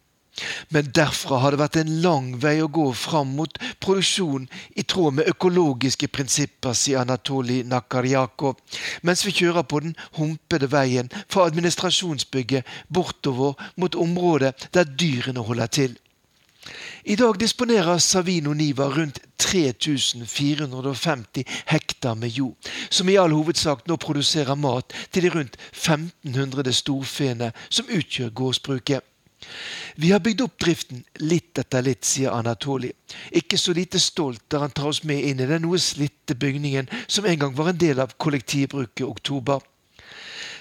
[0.69, 4.47] Men derfra har det vært en lang vei å gå fram mot produksjon
[4.79, 8.55] i tråd med økologiske prinsipper, sier Anatolij Nakarjakov,
[9.03, 15.75] mens vi kjører på den humpede veien fra administrasjonsbygget bortover mot området der dyrene holder
[15.81, 15.99] til.
[17.05, 22.55] I dag disponerer Savino Niva rundt 3450 hektar med jord,
[22.91, 29.10] som i all hovedsak nå produserer mat til de rundt 1500 storfeene som utgjør gårdsbruket.
[29.97, 32.93] Vi har bygd opp driften litt etter litt, sier Anatoli.
[33.37, 36.89] Ikke så lite stolt der han tar oss med inn i den noe slitte bygningen
[37.07, 39.61] som en gang var en del av kollektivbruket Oktober.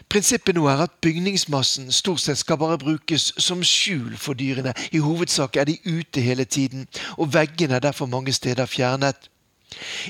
[0.09, 4.73] Prinsippet nå er at bygningsmassen stort sett skal bare brukes som skjul for dyrene.
[4.89, 6.87] I hovedsak er de ute hele tiden,
[7.21, 9.29] og veggene er derfor mange steder fjernet.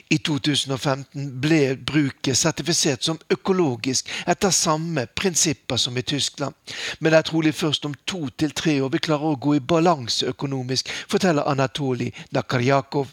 [0.10, 6.56] I 2015 ble bruket sertifisert som økologisk etter samme prinsipper som i Tyskland.
[7.00, 9.64] Men det er trolig først om to til tre år vi klarer å gå i
[9.64, 13.12] balanse økonomisk, forteller Anatolij Nakarjakov.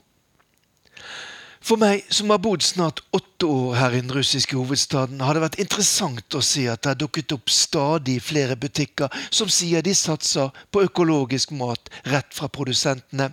[1.66, 5.42] For meg som har bodd snart åtte år her i den russiske hovedstaden, har det
[5.42, 9.94] vært interessant å se at det har dukket opp stadig flere butikker som sier de
[9.98, 13.32] satser på økologisk mat rett fra produsentene.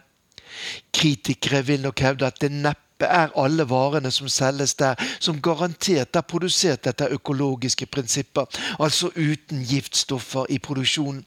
[0.93, 5.42] Kritikere vil nok hevde at det neppe neppe er alle varene som selges der, som
[5.42, 8.46] garantert er produsert etter økologiske prinsipper,
[8.80, 11.24] altså uten giftstoffer i produksjonen.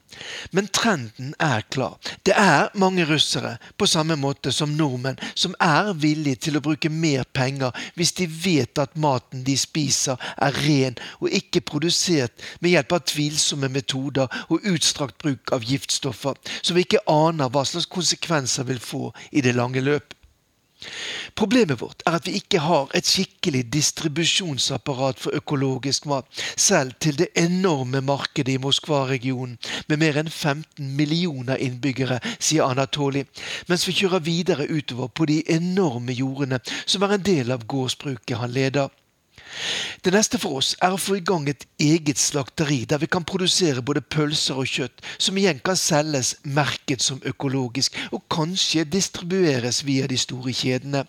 [0.53, 1.99] Men trenden er klar.
[2.25, 6.89] Det er mange russere, på samme måte som nordmenn, som er villige til å bruke
[6.89, 12.73] mer penger hvis de vet at maten de spiser er ren og ikke produsert med
[12.73, 17.91] hjelp av tvilsomme metoder og utstrakt bruk av giftstoffer, som vi ikke aner hva slags
[17.91, 20.16] konsekvenser vil få i det lange løp.
[21.37, 27.19] Problemet vårt er at vi ikke har et skikkelig distribusjonsapparat for økologisk mat, selv til
[27.19, 29.57] det enorme markedet i Moskva-regionen
[29.89, 33.25] med mer enn 15 millioner innbyggere, sier Anatoly,
[33.69, 38.41] mens vi kjører videre utover på de enorme jordene som er en del av gårdsbruket
[38.41, 38.93] han leder.
[40.05, 43.25] Det neste for oss er å få i gang et eget slakteri der vi kan
[43.25, 49.85] produsere både pølser og kjøtt, som igjen kan selges merket som økologisk, og kanskje distribueres
[49.87, 51.07] via de store kjedene.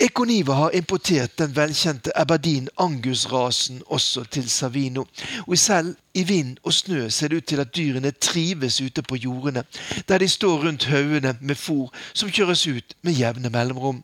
[0.00, 5.04] Econiva har importert den velkjente Aberdeen Angus-rasen også til Savino.
[5.46, 9.18] Og selv i vind og snø ser det ut til at dyrene trives ute på
[9.20, 9.64] jordene,
[10.08, 14.00] der de står rundt haugene med fôr som kjøres ut med jevne mellomrom.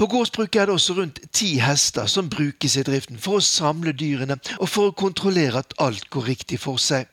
[0.00, 3.92] På gårdsbruket er det også rundt ti hester som brukes i driften for å samle
[3.92, 7.04] dyrene og for å kontrollere at alt går riktig for seg.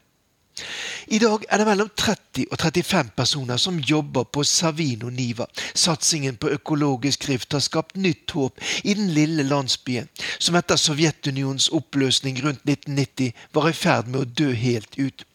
[1.11, 5.49] I dag er det mellom 30 og 35 personer som jobber på Savino Niva.
[5.75, 10.07] Satsingen på økologisk drift har skapt nytt håp i den lille landsbyen,
[10.39, 15.26] som etter Sovjetunionens oppløsning rundt 1990 var i ferd med å dø helt ut.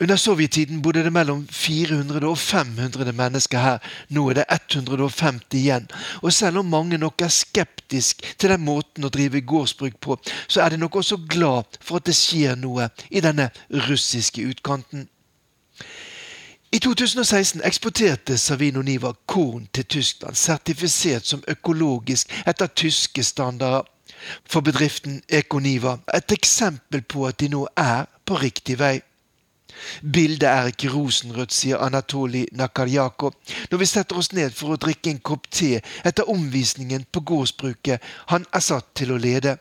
[0.00, 3.78] Under sovjettiden bodde det mellom 400 og 500 mennesker her.
[4.08, 5.88] Nå er det 150 igjen.
[6.22, 10.16] Og selv om mange nok er skeptisk til den måten å drive gårdsbruk på,
[10.48, 13.50] så er de nok også glad for at det skjer noe i denne
[13.90, 15.04] russiske utkanten.
[16.72, 23.84] I 2016 eksporterte Savino Niva korn til Tyskland, sertifisert som økologisk etter tyske standarder.
[24.44, 25.98] For bedriften Econiva.
[26.14, 29.00] et eksempel på at de nå er på riktig vei.
[30.02, 33.34] Bildet er ikke rosenrødt, sier Anatolij Nakarjakov
[33.70, 38.06] når vi setter oss ned for å drikke en kopp te etter omvisningen på gårdsbruket
[38.32, 39.56] han er satt til å lede.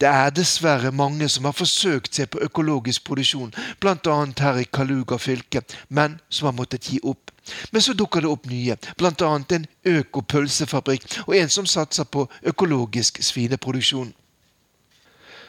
[0.00, 4.16] Det er dessverre mange som har forsøkt seg på økologisk produksjon, bl.a.
[4.42, 7.32] her i Kaluga fylke, men som har måttet gi opp.
[7.72, 9.32] Men så dukker det opp nye, bl.a.
[9.58, 14.12] en økopølsefabrikk og en som satser på økologisk svineproduksjon.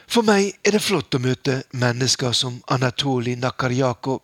[0.08, 4.22] For meg er det flott å møte mennesker som Anatolij Nakarjakov.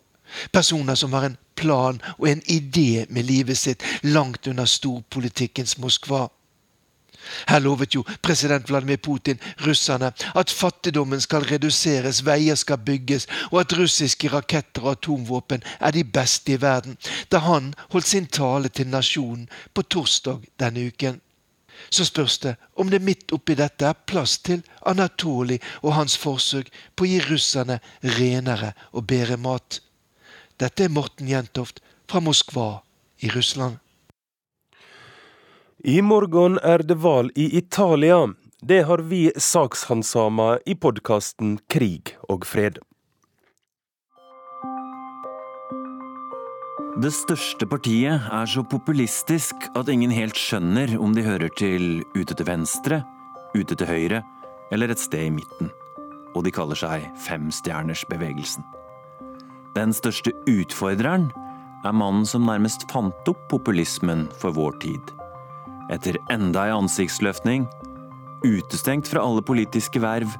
[0.50, 6.24] Personer som har en plan og en idé med livet sitt langt under storpolitikkens Moskva.
[7.48, 13.60] Her lovet jo president Vladimir Putin russerne at fattigdommen skal reduseres, veier skal bygges, og
[13.60, 16.96] at russiske raketter og atomvåpen er de beste i verden,
[17.32, 21.20] da han holdt sin tale til nasjonen på torsdag denne uken
[21.94, 26.70] så spørs det om det midt oppi dette er plass til Anatoli og hans forsøk
[26.96, 27.78] på å gi russerne
[28.18, 29.80] renere og bedre mat.
[30.60, 32.68] Dette er Morten Jentoft fra Moskva
[33.22, 33.78] i Russland.
[35.84, 38.24] I morgen er det valg i Italia.
[38.64, 42.78] Det har vi sakshandsama i podkasten Krig og fred.
[46.94, 52.36] Det største partiet er så populistisk at ingen helt skjønner om de hører til ute
[52.38, 53.00] til venstre,
[53.50, 54.20] ute til høyre
[54.70, 55.72] eller et sted i midten.
[56.38, 58.62] Og de kaller seg Femstjernersbevegelsen.
[59.74, 61.32] Den største utfordreren
[61.82, 65.10] er mannen som nærmest fant opp populismen for vår tid.
[65.90, 67.66] Etter enda ei ansiktsløftning,
[68.46, 70.30] utestengt fra alle politiske verv,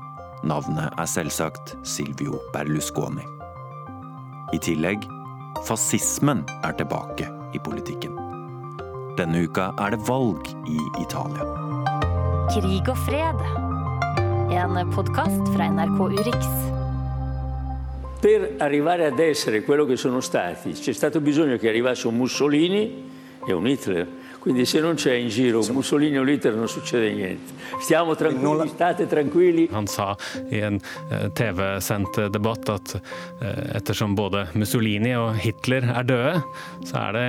[0.47, 3.27] navnet er selvsagt Silvio Berlusconi.
[4.55, 5.03] I tillegg,
[5.65, 8.13] fascismen er tilbake i politikken.
[9.17, 11.47] Denne uka er det valg i Italia.
[12.53, 13.41] Krig og fred.
[14.53, 16.49] En podkast fra NRK Urix.
[18.21, 23.11] Per arrivare ad essere quello che sono stati, c'è stato bisogno che arrivasse un Mussolini
[23.47, 24.07] e un Hitler.
[24.45, 27.55] Quindi se non c'è in giro Mussolini o un Hitler non succede niente.
[27.81, 29.69] Stiamo tranquilli, state tranquilli.
[29.73, 30.15] Han sa
[30.51, 30.77] i en
[31.09, 32.93] eh, TV-sendt debatt at
[33.41, 36.35] eh, ettersom både Mussolini og Hitler er døde,
[36.85, 37.25] så er det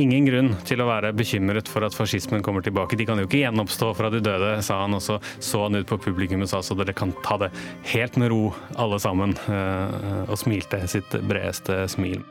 [0.00, 2.96] ingen grunn til å være bekymret for at fascismen kommer tilbake.
[2.96, 4.96] De kan jo ikke gjenoppstå fra de døde, sa han.
[4.96, 7.50] Og så så han ut på publikum og sa så dere kan ta det
[7.92, 9.36] helt med ro alle sammen.
[9.52, 12.24] Eh, og smilte sitt bredeste smil.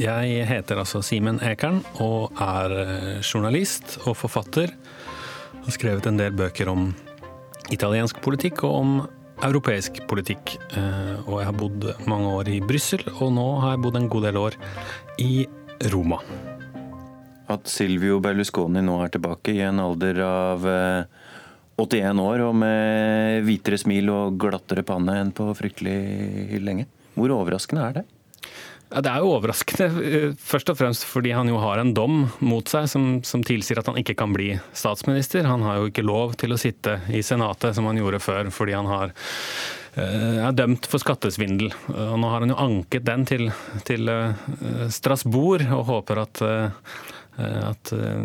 [0.00, 4.70] Jeg heter altså Simen Ekern og er eh, journalist og forfatter.
[5.60, 6.86] Har skrevet en del bøker om
[7.68, 8.94] italiensk politikk og om
[9.44, 10.54] europeisk politikk.
[10.72, 14.08] Eh, og jeg har bodd mange år i Brussel, og nå har jeg bodd en
[14.14, 14.56] god del år
[15.20, 15.34] i
[15.92, 16.22] Roma.
[17.52, 20.64] At Silvio Berlusconi nå er tilbake i en alder av
[21.76, 26.88] 81 eh, år og med hvitere smil og glattere panne enn på fryktelig lenge.
[27.18, 28.06] Hvor overraskende er det?
[28.90, 32.24] Ja, det er jo overraskende, eh, først og fremst fordi han jo har en dom
[32.42, 35.46] mot seg som, som, tilsier at han ikke kan bli statsminister.
[35.46, 38.74] Han har jo ikke lov til å sitte i Senatet som han gjorde før, fordi
[38.74, 39.14] han har,
[39.94, 41.70] eh, er dømt for skattesvindel.
[41.94, 43.46] Og nå har han jo anket den til,
[43.86, 46.44] til eh, Strasbourg og håper at
[47.38, 48.24] at eh,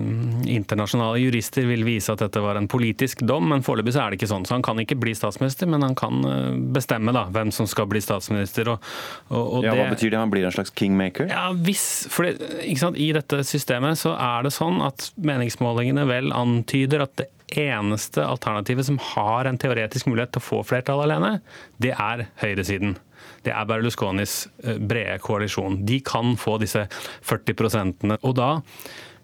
[0.56, 4.20] internasjonale jurister vil vise at dette var en politisk dom, men foreløpig så er det
[4.20, 4.48] ikke sånn.
[4.48, 7.88] Så han kan ikke bli statsminister, men han kan eh, bestemme da, hvem som skal
[7.92, 8.74] bli statsminister.
[8.74, 8.90] Og,
[9.30, 10.20] og, og ja, Hva betyr det?
[10.20, 11.30] Han blir en slags kingmaker?
[11.32, 17.06] Ja, hvis, for det, I dette systemet så er det sånn at meningsmålingene vel antyder
[17.06, 17.30] at det
[17.62, 21.38] eneste alternativet som har en teoretisk mulighet til å få flertall alene,
[21.82, 22.98] det er høyresiden
[23.46, 25.82] det er Berlusconis eh, brede koalisjon.
[25.88, 26.86] De kan få disse
[27.26, 28.20] 40 prosentene.
[28.26, 28.50] Og da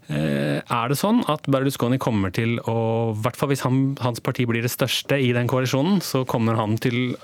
[0.07, 2.77] eh, er det sånn at Berlusconi kommer til å,
[3.15, 6.59] i hvert fall hvis han, hans parti blir det største i den koalisjonen, så kommer
[6.59, 7.15] han til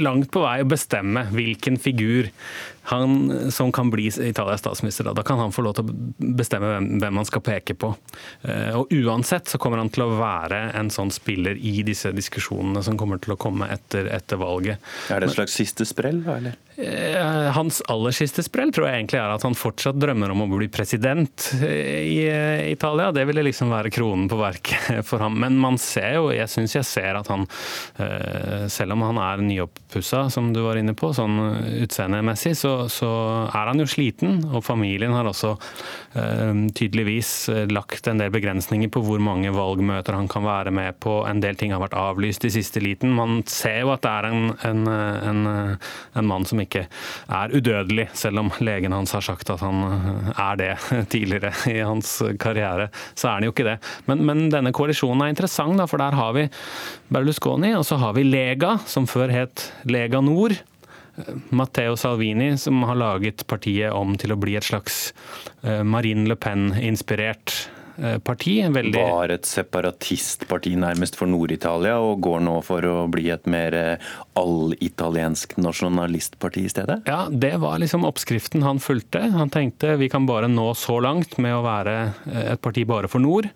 [0.00, 2.30] langt på vei å bestemme hvilken figur
[2.82, 5.04] han som kan bli Italias statsminister.
[5.04, 5.12] Da.
[5.12, 5.94] da kan han få lov til å
[6.38, 7.92] bestemme hvem, hvem han skal peke på.
[8.42, 12.82] Eh, og Uansett så kommer han til å være en sånn spiller i disse diskusjonene
[12.82, 14.82] som kommer til å komme etter, etter valget.
[15.14, 16.40] Er det et slags siste sprell, da?
[16.42, 16.58] eller?
[16.72, 20.50] Eh, hans aller siste sprell tror jeg egentlig er at han fortsatt drømmer om å
[20.50, 22.18] bli president eh, i
[22.72, 23.12] Italia.
[23.14, 25.38] Det ville liksom være kronen på verket for ham.
[25.38, 27.46] Men man ser jo, jeg syns jeg ser at han,
[28.72, 29.46] selv om han er
[29.92, 31.38] nyoppussa, som du var inne på, sånn
[31.82, 33.10] utseendemessig, så så,
[33.52, 34.42] er han jo sliten.
[34.52, 35.56] Og familien har også
[36.14, 40.98] eh, tydeligvis eh, lagt en del begrensninger på hvor mange valgmøter han kan være med
[41.00, 41.22] på.
[41.28, 43.12] En del ting har vært avlyst i siste liten.
[43.12, 45.42] Man ser jo at det er en, en, en,
[46.14, 46.86] en mann som ikke
[47.28, 50.72] er udødelig, selv om legen hans har sagt at han eh, er det
[51.12, 52.88] tidligere i hans karriere.
[53.14, 53.78] Så er han jo ikke det.
[54.08, 56.48] Men, men denne koalisjonen er interessant, da, for der har vi
[57.12, 60.58] Berlusconi, og så har vi Lega, som før het Lega Nord.
[61.48, 65.12] Matteo Salvini, som har laget partiet om til å bli et slags
[65.60, 67.52] eh, Marine Le Pen-inspirert
[67.98, 68.54] eh, parti.
[68.64, 68.96] Veldig...
[68.96, 74.10] Var et separatistparti nærmest for Nord-Italia, og går nå for å bli et mer eh,
[74.40, 77.02] allitaliensk nasjonalistparti i stedet?
[77.10, 79.26] Ja, det var liksom oppskriften han fulgte.
[79.36, 81.96] Han tenkte vi kan bare nå så langt med å være
[82.48, 83.52] et parti bare for nord.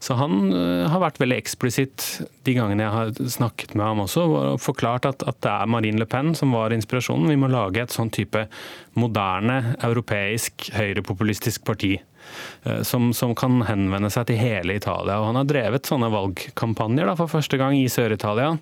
[0.00, 2.04] Så han eh, har vært veldig eksplisitt
[2.48, 6.00] de gangene jeg har snakket med ham også, og forklart at, at, det er Marine
[6.00, 7.28] Le Pen som var inspirasjonen.
[7.28, 8.46] Vi må lage et sånn type
[8.96, 11.98] moderne, europeisk, høyrepopulistisk parti.
[12.62, 15.20] Eh, som, som, kan henvende seg til hele Italia.
[15.20, 18.54] Og han har drevet sånne valgkampanjer da, for første gang i Sør-Italia.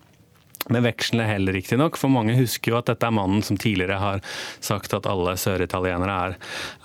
[0.68, 4.22] Med vekslende hell, riktignok, for mange husker jo at dette er mannen som tidligere har
[4.60, 6.34] sagt at alle søritalienere er,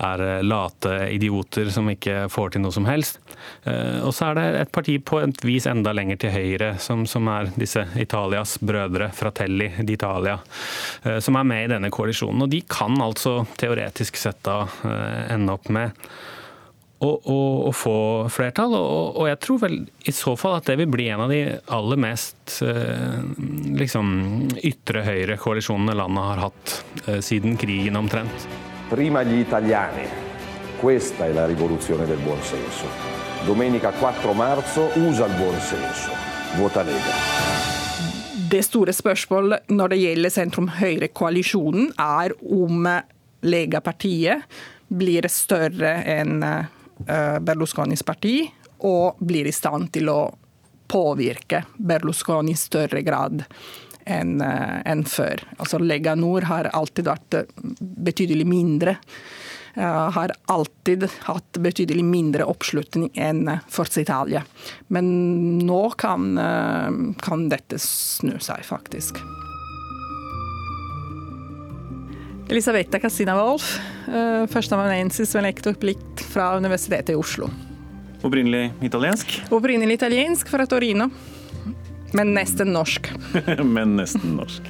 [0.08, 3.20] er eh, late idioter som ikke får til noe som helst.
[3.68, 7.04] Eh, og så er det et parti på et vis enda lenger til høyre, som,
[7.10, 10.38] som er disse Italias brødre, Fratelli d'Italia,
[11.04, 12.46] eh, som er med i denne koalisjonen.
[12.46, 14.62] Og de kan altså teoretisk sett da
[15.34, 15.92] ende opp med
[17.04, 17.38] å, å,
[17.68, 17.96] å, få
[18.32, 18.76] flertall.
[18.78, 19.78] Og, og, jeg tror vel
[20.08, 21.42] i så fall at det vil bli en av de
[21.76, 23.20] aller mest eh,
[23.80, 24.14] liksom,
[24.64, 26.76] ytre høyre koalisjonene landet har hatt
[27.08, 28.48] eh, siden krigen omtrent.
[28.90, 30.08] Prima gli italiani.
[30.80, 32.88] Questa è la rivoluzione del buon senso.
[33.46, 36.12] Domenica 4 marzo usa il buon senso.
[36.58, 37.16] Vota Lega.
[38.52, 42.86] Det store spørsmålet når det gjelder sentrum-høyre-koalisjonen, er om
[43.44, 44.44] Lega-partiet
[44.94, 46.44] blir større enn
[47.06, 48.38] Berlusconis parti,
[48.84, 50.20] og blir i stand til å
[50.92, 53.46] påvirke Berlusconi i større grad
[54.04, 55.40] enn en før.
[55.58, 57.38] Altså Lega Nord har alltid vært
[57.80, 58.98] betydelig mindre.
[59.76, 64.44] Har alltid hatt betydelig mindre oppslutning enn Forza Italia.
[64.94, 65.08] Men
[65.64, 66.36] nå kan,
[67.24, 69.24] kan dette snu seg, faktisk.
[72.54, 73.66] Elisabetta Casina-Wolf,
[74.54, 77.48] førsteamanuensis ved lektor plikt fra Universitetet i Oslo.
[78.22, 79.34] Opprinnelig italiensk?
[79.50, 81.10] Opprinnelig italiensk fra Torino.
[82.14, 83.10] Men nesten norsk.
[83.76, 84.70] Men nesten norsk.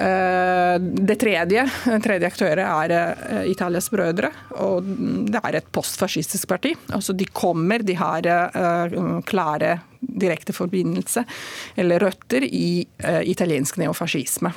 [0.00, 1.64] Det tredje,
[2.06, 4.30] tredje aktøret er Italias brødre.
[4.64, 4.86] og
[5.28, 6.72] Det er et postfascistisk parti.
[6.88, 8.28] Altså de kommer, de har
[9.28, 11.26] klare direkte forbindelse
[11.76, 12.86] eller røtter i
[13.28, 14.54] italiensk neofascisme.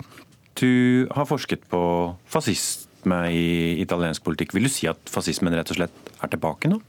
[0.55, 1.83] Du har forsket på
[2.29, 4.53] fascisme i italiensk politikk.
[4.55, 6.79] Vil du si at fascismen rett og slett er tilbake nå?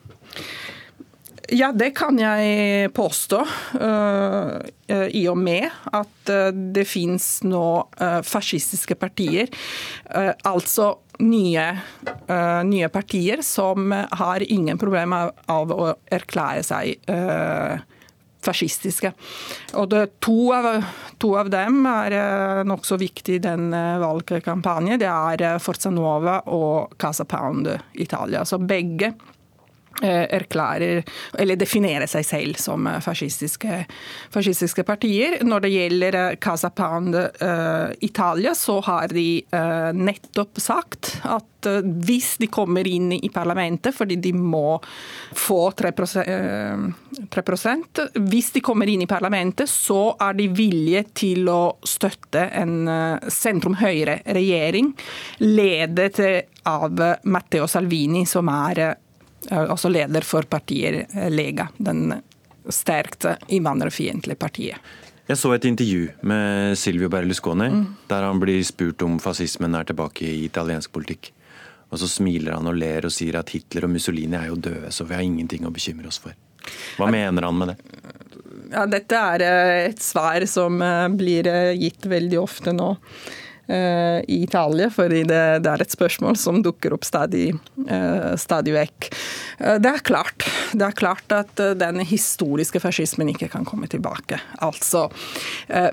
[1.53, 3.41] Ja, det kan jeg påstå.
[4.89, 6.31] I og med at
[6.75, 7.65] det finnes nå
[8.25, 9.51] fascistiske partier.
[10.49, 11.67] Altså nye,
[12.65, 16.97] nye partier som har ingen problemer av å erklære seg
[18.45, 19.13] fascistiske.
[19.81, 20.83] Og det, to, av,
[21.21, 25.01] to, av, dem er nokså viktig i den valgkampanjen.
[25.01, 28.45] Det er Forza Nuova og Casa Pound Italia.
[28.49, 29.15] Så begge
[30.03, 31.03] erklærer,
[31.39, 33.85] eller definerer seg selv som fascistiske,
[34.35, 35.39] fascistiske partier.
[35.47, 41.81] Når det gjelder Casa Pound uh, Italia, så har de uh, nettopp sagt at uh,
[42.05, 44.81] hvis de kommer inn i parlamentet, fordi de må
[45.35, 47.45] få 3, 3
[48.29, 52.89] Hvis de kommer inn i parlamentet, så er de villige til å støtte en
[53.31, 54.93] sentrum-høyre-regjering
[55.45, 56.21] ledet
[56.69, 58.85] av Matteo Salvini, som er
[59.51, 62.13] altså leder for partiet Lega, den
[62.73, 64.93] sterkt innvandrerfiendtlige partiet.
[65.25, 67.85] Jeg så et intervju med Silvio Berlusconi, mm.
[68.11, 71.31] der han blir spurt om fascismen er tilbake i italiensk politikk.
[71.93, 74.91] Og så smiler han og ler og sier at Hitler og Mussolini er jo døde,
[74.93, 76.37] så vi har ingenting å bekymre oss for.
[76.99, 77.79] Hva mener han med det?
[78.75, 79.45] Ja, dette er
[79.93, 80.81] et svar som
[81.17, 82.95] blir gitt veldig ofte nå
[83.67, 87.47] i Italia, fordi det, er et spørsmål som dukker opp stadig,
[88.41, 89.09] stadig vekk.
[89.81, 90.45] Det er klart
[90.75, 94.41] det er klart at den historiske fascismen ikke kan komme tilbake.
[94.65, 95.07] Altså,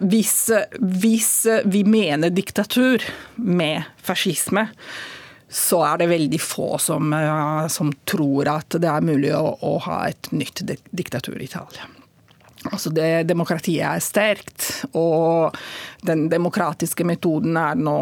[0.02, 0.36] hvis,
[0.80, 1.32] hvis
[1.70, 3.04] vi mener diktatur
[3.38, 4.68] med fascisme,
[5.52, 7.12] så er det veldig få som,
[7.70, 10.64] som tror at det er mulig å, å ha et nytt
[10.96, 11.90] diktatur i Italia.
[12.70, 15.56] Altså det, demokratiet er sterkt, og
[16.06, 18.02] den demokratiske metoden er nå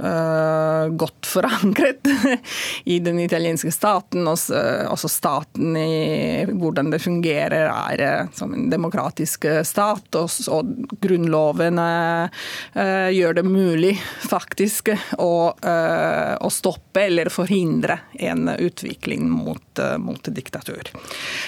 [0.00, 2.08] uh, godt forankret
[2.94, 4.26] i den italienske staten.
[4.28, 4.60] Også,
[4.92, 10.08] også staten i hvordan det fungerer er uh, som en demokratisk stat.
[10.20, 13.94] Og, og grunnloven uh, gjør det mulig
[14.24, 20.88] faktisk å, å, stoppe eller forhindre en utvikling mot, mot diktatur.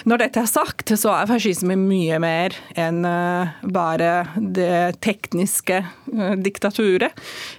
[0.09, 5.79] Når dette er sagt, så er fascisme mye mer mer enn eh, bare det tekniske
[5.79, 7.15] eh, diktaturet.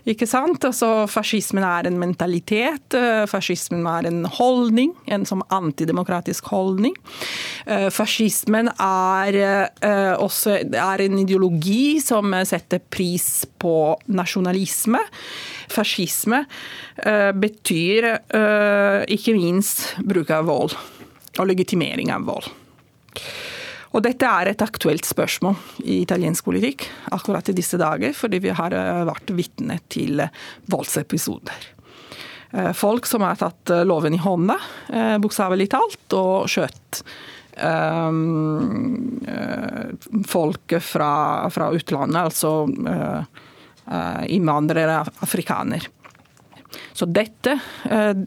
[0.08, 0.64] Ikke sant?
[0.66, 2.94] Altså, fascismen er en mentalitet.
[2.94, 6.96] Eh, fascismen er en holdning, en som antidemokratisk holdning.
[7.92, 9.36] Fascismen er
[10.18, 15.02] også er en ideologi som setter pris på nasjonalisme.
[15.72, 16.44] Fascisme
[17.36, 18.10] betyr
[19.12, 20.78] ikke minst bruk av vold
[21.38, 22.50] og legitimering av vold.
[23.96, 28.54] Og dette er et aktuelt spørsmål i italiensk politikk akkurat i disse dager, fordi vi
[28.56, 31.68] har eh, vært vitne til eh, voldsepisoder.
[32.52, 34.58] Eh, folk som har tatt loven i hånda,
[35.24, 37.02] bokstavelig talt, og skjøtt
[37.60, 39.20] um,
[40.28, 41.12] folk fra,
[41.52, 42.68] fra, utlandet, altså
[44.28, 45.88] innvandrere, afrikaner.
[46.92, 47.54] Så dette,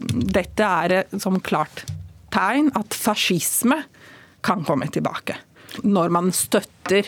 [0.09, 1.83] dette er som klart
[2.33, 3.77] tegn at fascisme
[4.41, 5.37] kan komme tilbake
[5.83, 7.07] når man støtter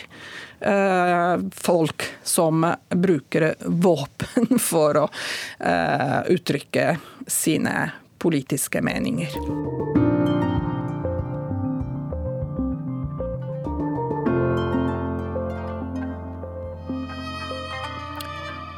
[0.60, 5.08] eh, folk som bruker våpen for å
[5.58, 6.88] eh, uttrykke
[7.26, 7.76] sine
[8.18, 9.34] politiske meninger.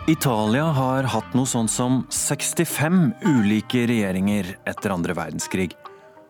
[0.07, 5.73] Italia har hatt noe sånn som 65 ulike regjeringer etter andre verdenskrig.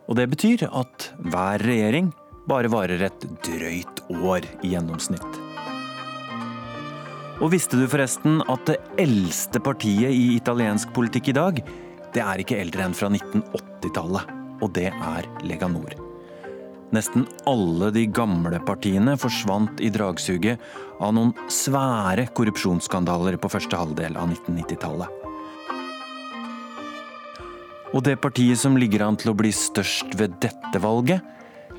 [0.09, 2.09] Og det betyr at hver regjering
[2.47, 5.43] bare varer et drøyt år i gjennomsnitt.
[7.43, 11.61] Og visste du forresten at det eldste partiet i italiensk politikk i dag,
[12.15, 14.31] det er ikke eldre enn fra 1980-tallet,
[14.65, 15.99] og det er Lega Nord.
[16.95, 20.63] Nesten alle de gamle partiene forsvant i dragsuget
[21.03, 25.23] av noen svære korrupsjonsskandaler på første halvdel av 1990-tallet.
[27.93, 31.21] Og det partiet som ligger an til å bli størst ved dette valget,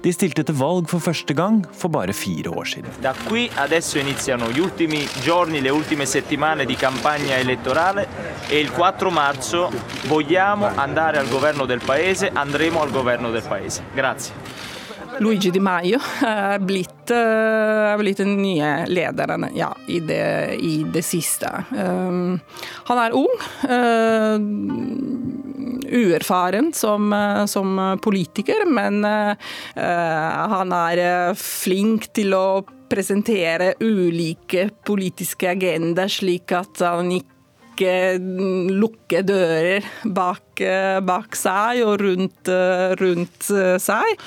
[0.04, 2.92] de stilte til valg for første gang for bare fire år siden.
[3.02, 8.08] Da qui adesso iniziano gli ultimi giorni, le ultime settimane di campagna elettorale
[8.48, 9.72] e il 4 marzo
[10.08, 13.84] vogliamo andare al governo del paese, andremo al governo del paese.
[13.94, 14.68] Grazie.
[15.20, 21.02] Luigi Di Maio er blitt, er blitt den nye lederen ja, i, det, i, det,
[21.02, 21.50] siste.
[21.74, 22.38] Um,
[22.90, 23.34] han er ung.
[23.66, 24.38] Uh,
[25.88, 27.12] uerfaren som,
[27.50, 29.34] som, politiker, men uh,
[30.54, 32.48] han er flink til å
[32.88, 37.36] presentere ulike politiske agendaer, slik at han ikke lukker
[37.78, 40.62] lukke dører bak,
[41.06, 42.50] bak seg og rundt,
[43.00, 43.50] rundt,
[43.80, 44.24] seg.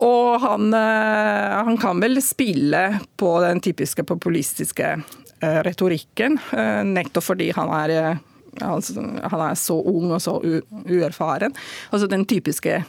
[0.00, 7.52] Og han, han kan vel spille på den typiske populistiske eh, retorikken, eh, nettopp fordi
[7.54, 8.18] han er
[8.62, 11.54] Altså, han er så ung og så uerfaren.
[11.90, 12.82] Altså den typiske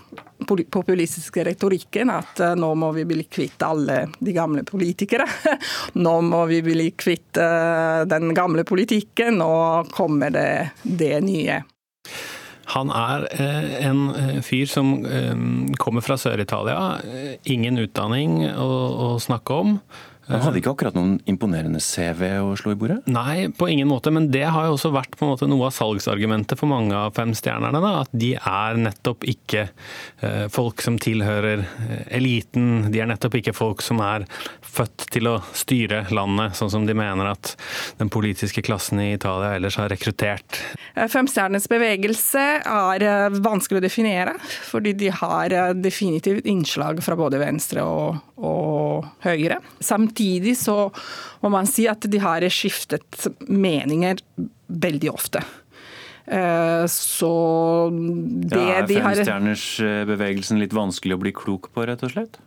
[0.71, 5.27] populistiske retorikken at uh, nå må vi bli kvitt alle de gamle politikere.
[6.05, 9.53] nå må vi bli kvitt uh, den gamle politikken, nå
[9.95, 10.49] kommer det
[10.83, 11.61] det nye.
[12.73, 14.95] Han er eh, en fyr som
[15.77, 16.97] kommer fra Sør-Italia.
[17.45, 19.75] Ingen utdanning å snakke om.
[20.25, 22.97] Han hadde ikke akkurat noen imponerende CV å slå i bordet?
[23.11, 24.09] Nei, på ingen måte.
[24.13, 27.13] Men det har jo også vært på en måte noe av salgsargumentet for mange av
[27.17, 27.81] femstjernerne.
[27.83, 32.87] Da, at de er nettopp ikke eh, folk som tilhører eh, eliten.
[32.93, 34.25] De er nettopp ikke folk som er
[34.65, 37.53] født til å styre landet, sånn som de mener at
[38.01, 40.57] den politiske klassen i Italia ellers har rekruttert.
[41.11, 43.05] Femstjernenes bevegelse er
[43.45, 49.61] vanskelig å definere, fordi de har definitivt innslag fra både venstre og, og høyre.
[49.83, 50.91] Samt samtidig så
[51.41, 54.17] må man si at de har skiftet meninger
[54.67, 55.43] veldig ofte.
[56.25, 62.03] Eh, så det ja, er de har Femstjerners-bevegelsen litt vanskelig å bli klok på, rett
[62.03, 62.39] og slett?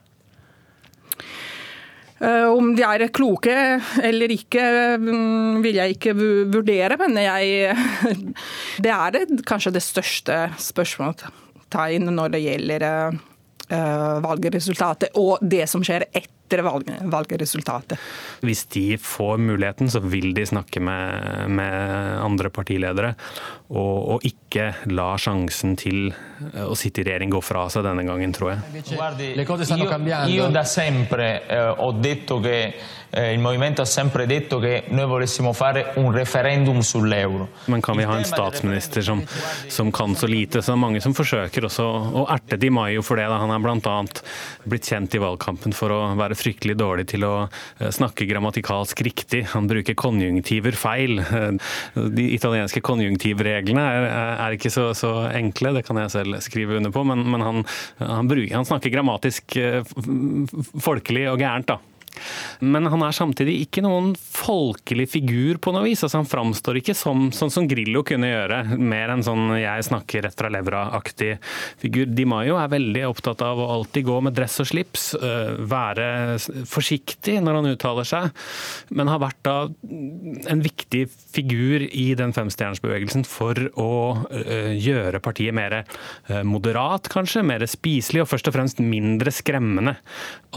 [2.18, 3.54] Eh, om de er kloke
[4.02, 6.16] eller ikke, mm, vil jeg ikke
[6.50, 7.76] vurdere, men jeg,
[8.84, 15.86] det er det, kanskje det største spørsmålstegn når det gjelder eh, valgresultatet og det som
[15.86, 16.64] skjer etter etter
[17.12, 18.00] valgresultatet.
[18.40, 23.14] Hvis de får muligheten, så vil de snakke med, med andre partiledere.
[23.68, 26.06] Og, og, ikke la sjansen til
[26.64, 28.84] å sitte i regjering gå fra seg denne gangen, tror jeg.
[28.94, 29.98] Guardi, io,
[30.32, 32.56] io da sempre eh, ho detto che
[33.10, 37.48] eh, il movimento ha sempre detto che noi volessimo fare un referendum sull'euro.
[37.66, 39.20] Men kan vi ha en statsminister som,
[39.68, 40.62] som kan så lite?
[40.62, 43.28] Så det er mange som forsøker også å erte Di Maio for det.
[43.28, 43.36] Da.
[43.42, 43.98] Han er bl.a.
[44.64, 49.44] blitt kjent i valgkampen for å være fryktelig dårlig til å eh, snakke grammatikalsk riktig.
[49.52, 51.20] Han bruker konjunktiver feil.
[52.18, 54.06] De italienske konjunktivreglene er,
[54.38, 57.64] er ikke så, så, enkle, det kan jeg selv skrive under på, men, men han,
[57.98, 59.82] han, bruker, han snakker grammatisk eh,
[60.84, 61.74] folkelig og gærent.
[61.74, 61.78] da.
[62.60, 66.02] Men han er samtidig ikke noen folkelig figur på noe vis.
[66.04, 70.26] Altså, han framstår ikke som, sånn som Grillo kunne gjøre, mer enn sånn 'jeg snakker
[70.26, 71.38] rett fra levra'-aktig
[71.80, 72.06] figur.
[72.06, 76.38] Di Maio er veldig opptatt av å alltid gå med dress og slips, øh, være
[76.68, 78.30] forsiktig når han uttaler seg,
[78.90, 79.56] men har vært da
[80.48, 83.92] en viktig figur i den femstjernersbevegelsen for å
[84.30, 89.96] øh, gjøre partiet mer øh, moderat, kanskje, mer spiselig og først og fremst mindre skremmende.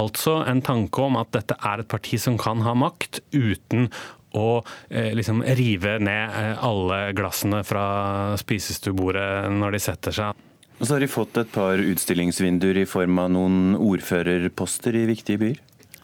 [0.02, 3.90] Altså en tanke om at dette dette er et parti som kan ha makt uten
[4.32, 10.48] å eh, liksom rive ned eh, alle glassene fra spisestuebordet når de setter seg.
[10.80, 15.42] Og så har de fått et par utstillingsvinduer i form av noen ordførerposter i viktige
[15.42, 15.60] byer?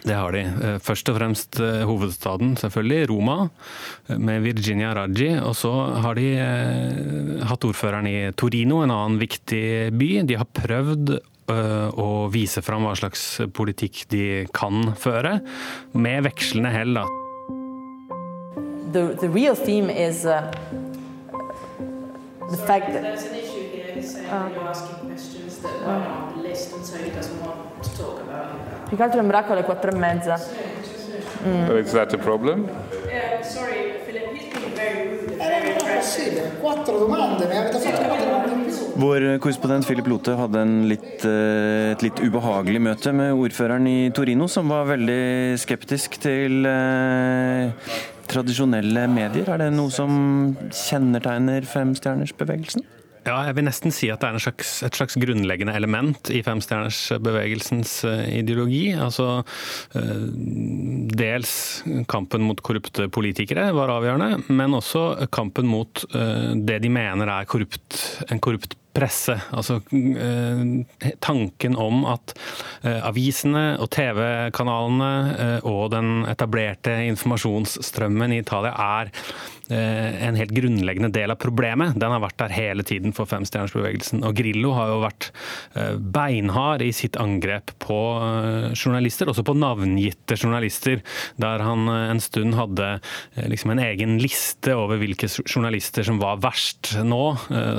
[0.08, 0.44] Det har de.
[0.44, 3.38] Eh, først og fremst eh, hovedstaden, selvfølgelig, Roma,
[4.20, 5.32] med Virginia Raji.
[5.40, 5.72] Og så
[6.04, 6.28] har de
[7.48, 10.12] hatt ordføreren i Torino, en annen viktig by.
[10.28, 11.18] De har prøvd
[11.48, 15.40] å vise fram hva slags politikk de kan føre,
[15.94, 16.94] med vekslende hell.
[17.00, 17.06] Da.
[18.92, 20.52] The, the real theme is uh,
[22.50, 26.08] the fact that there's an issue here saying uh, you're asking questions that uh, are
[26.08, 28.88] on the list and so he doesn't want to talk about it.
[28.88, 30.40] Più che altro è un bracco alle quattro e mezza.
[31.46, 31.78] Mm.
[31.78, 32.70] Is that a problem?
[33.06, 34.00] Yeah, sorry,
[36.08, 36.48] Philip, he's been very rude.
[36.48, 38.94] Era impossibile, quattro domande, mi avete fatto quattro domande in più.
[38.96, 44.48] Vår korrespondent Philip Lote hadde litt, eh, et litt ubehagelig møte med ordføreren i Torino,
[44.48, 47.72] som var veldig skeptisk til eh,
[48.28, 49.50] tradisjonelle medier.
[49.50, 52.97] Er det noe som kjennetegner femstjernersbevegelsen?
[53.28, 57.98] Ja, jeg vil nesten si at det er slags, et slags grunnleggende element i femstjernersbevegelsens
[58.08, 58.86] eh, ideologi.
[58.96, 59.44] Altså
[61.18, 61.52] dels
[62.10, 67.98] kampen mot korrupte politikere var avgjørende, men også kampen mot det de mener er korrupt,
[68.32, 69.36] en korrupt presse.
[69.54, 70.64] Altså eh,
[71.24, 72.34] tanken om at
[72.82, 79.14] eh, avisene og TV-kanalene eh, og den etablerte informasjonsstrømmen i Italia er
[79.68, 81.98] en helt grunnleggende del av problemet.
[82.00, 84.22] Den har vært der hele tiden for femstjernersbevegelsen.
[84.24, 85.26] Og Grillo har jo vært
[86.16, 87.98] beinhard i sitt angrep på
[88.72, 91.02] journalister, også på navngitte journalister,
[91.36, 92.94] der han en stund hadde
[93.52, 97.22] liksom en egen liste over hvilke journalister som var verst nå,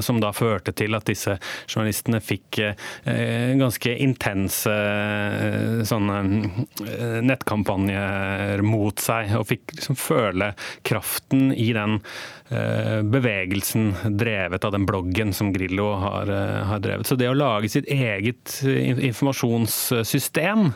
[0.04, 1.36] som da førte til at disse
[1.66, 6.18] journalistene fikk eh, ganske intense eh, sånne
[6.86, 10.52] eh, nettkampanjer mot seg, og fikk liksom føle
[10.88, 11.98] kraften i den
[12.48, 16.30] bevegelsen drevet av den bloggen som Grillo har,
[16.70, 17.08] har drevet.
[17.08, 20.70] Så det å lage sitt eget informasjonssystem,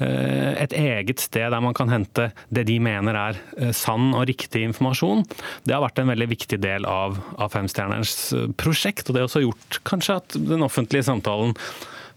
[0.00, 3.40] et eget sted der man kan hente det de mener er
[3.76, 5.24] sann og riktig informasjon,
[5.64, 9.08] det har vært en veldig viktig del av, av Femstjernerens prosjekt.
[9.08, 11.56] og det har også gjort kanskje at den offentlige samtalen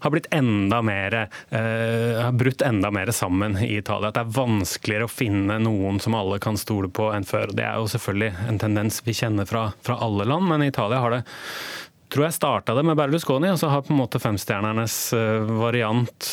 [0.00, 1.14] har blitt enda mer,
[1.50, 4.08] eh, har brutt enda mer sammen i Italia.
[4.08, 7.54] At det er vanskeligere å finne noen som alle kan stole på enn før.
[7.54, 11.00] Det er jo selvfølgelig en tendens vi kjenner fra, fra alle land, men i Italia
[11.00, 11.22] har det
[12.10, 16.28] tror jeg starta det med Berlusconi, og så har på en måte femstjernernes eh, variant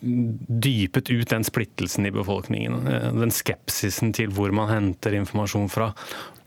[0.00, 2.80] dypet ut den splittelsen i befolkningen.
[2.88, 5.92] Eh, den skepsisen til hvor man henter informasjon fra.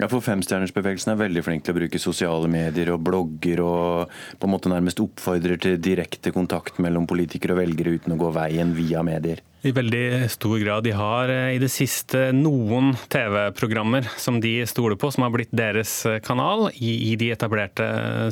[0.01, 4.49] Ja, for Femstjernersbevegelsen er veldig flink til å bruke sosiale medier og blogger og på
[4.49, 8.73] en måte nærmest oppfordrer til direkte kontakt mellom politikere og velgere uten å gå veien
[8.75, 10.83] via medier i veldig stor grad.
[10.83, 15.53] De har eh, i det siste noen TV-programmer som de stoler på, som har blitt
[15.55, 17.85] deres eh, kanal i, i, de etablerte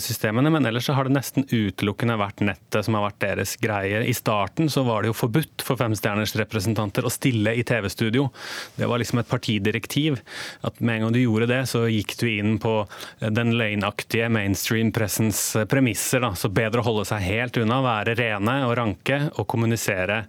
[0.04, 0.52] systemene.
[0.52, 4.02] Men ellers så har det nesten utelukkende vært nettet som har vært deres greie.
[4.04, 8.28] I starten så var det jo forbudt for femstjerners representanter å stille i TV-studio.
[8.76, 10.20] Det var liksom et partidirektiv.
[10.68, 14.28] At med en gang du gjorde det, så gikk du inn på eh, den løgnaktige
[14.36, 16.26] mainstream-pressens premisser.
[16.28, 16.36] Da.
[16.36, 20.26] Så bedre å holde seg helt unna, være rene og ranke og kommunisere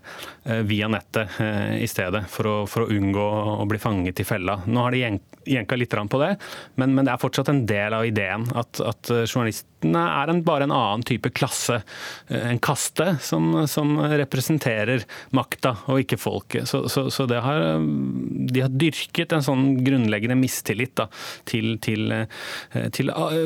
[0.66, 3.26] via nettet eh, i stedet, for å, for å, unngå
[3.62, 4.60] å bli fanget i fella.
[4.66, 5.02] Nå har de
[5.48, 6.36] jenka litt på det,
[6.76, 10.64] men, men, det er fortsatt en del av ideen at, at journalist er en, bare
[10.64, 11.82] en annen type klasse.
[12.28, 15.04] Eh, en kaste som, som representerer
[15.36, 16.68] makta og ikke folket.
[16.68, 17.78] Så, så, så har,
[18.52, 21.08] de har dyrket en sånn grunnleggende mistillit da,
[21.48, 23.40] til, til, eh, til uh,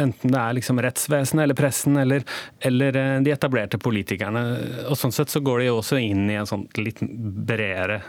[0.00, 2.24] Enten det er liksom rettsvesenet eller pressen eller,
[2.64, 4.44] eller, de etablerte politikerne.
[4.90, 8.02] Og Sånn sett så går de også inn i en sånn litt bredere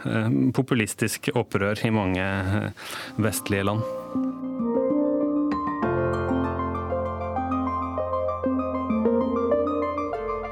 [0.54, 2.26] populistisk opprør i mange
[3.22, 4.51] vestlige land.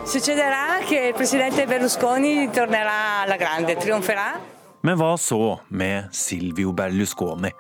[0.04, 4.40] Succederà che il presidente Berlusconi tornerà alla grande, trionferà.
[4.80, 7.50] Men hva så med Silvio Berlusconi?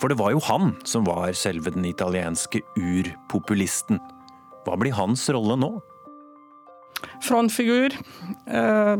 [0.00, 4.00] For det var jo han som var selve den italienske urpopulisten.
[4.66, 5.70] Hva blir hans rolle nå?
[7.24, 7.94] Frontfigur.
[8.50, 8.96] Eh,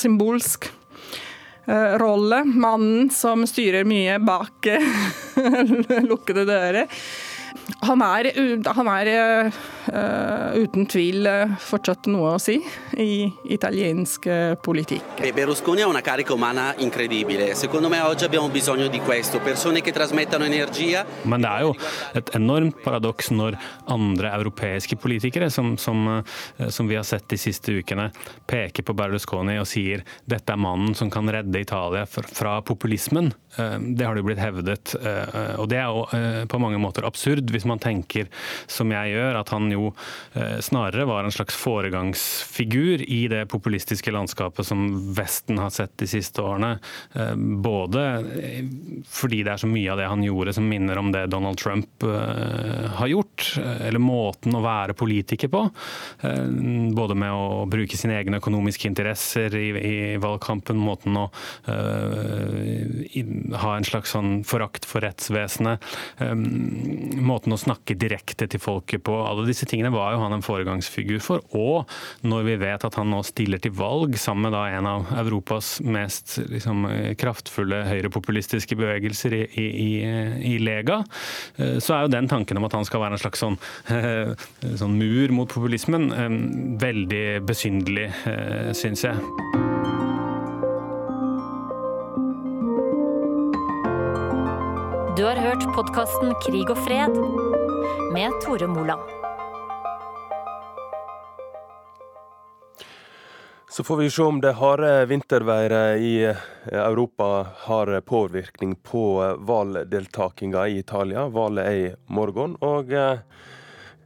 [0.00, 0.70] symbolsk
[1.68, 2.42] eh, rolle.
[2.48, 4.72] Mannen som styrer mye bak
[6.10, 6.88] lukkede dører.
[7.86, 8.30] Han er,
[8.66, 9.08] han er
[9.48, 12.58] uh, uten tvil uh, fortsatt noe å si
[13.00, 14.26] i italiensk
[14.64, 15.22] politikk.
[15.34, 17.54] Berlusconi ha una carica umana incredibile.
[17.54, 19.40] Secondo me oggi abbiamo bisogno di questo.
[19.40, 21.04] Persone che trasmettano energia.
[21.24, 21.74] Men det er jo
[22.18, 23.56] et enormt paradoks når
[23.90, 26.22] andre europeiske politikere, som, som,
[26.68, 28.10] som, vi har sett de siste ukene,
[28.50, 33.32] peker på Berlusconi og sier dette er mannen som kan redde Italia fra populismen.
[33.56, 34.94] Det har det blitt hevdet.
[35.58, 38.28] Og det er jo på mange måter absurd hvis man tenker
[38.70, 39.90] som jeg gjør, at han jo
[40.34, 44.86] eh, snarere var en slags foregangsfigur i det populistiske landskapet som
[45.16, 46.76] Vesten har sett de siste årene.
[47.14, 48.04] Eh, både
[49.10, 52.06] fordi det er så mye av det han gjorde som minner om det Donald Trump
[52.06, 55.62] eh, har gjort, eller måten å være politiker på.
[56.20, 61.26] Både med å bruke sine egne økonomiske interesser i, valgkampen, måten å
[63.60, 65.84] ha en slags sånn forakt for rettsvesenet,
[67.20, 69.14] måten måten å snakke direkte til folket på.
[69.26, 71.42] Alle disse tingene var jo han en foregangsfigur for.
[71.56, 71.88] Og
[72.22, 75.80] når vi vet at han nå stiller til valg sammen med da en av Europas
[75.82, 76.86] mest liksom,
[77.18, 79.90] kraftfulle høyrepopulistiske bevegelser i, i,
[80.54, 81.02] i, Lega,
[81.56, 83.56] eh, så er jo den tanken om at han skal være en slags sånn,
[84.80, 86.10] sånn mur mot populismen,
[86.80, 88.10] veldig besynderlig,
[88.76, 89.89] syns jeg.
[95.16, 97.16] Du har hørt podkasten Krig og fred
[98.14, 99.00] med Tore Moland.
[103.70, 106.12] Så får vi se om det harde vinterværet i
[106.70, 109.04] Europa har påvirkning på
[109.38, 111.26] valgdeltakinga i Italia.
[111.26, 112.56] Valget er i morgen.
[112.60, 112.94] og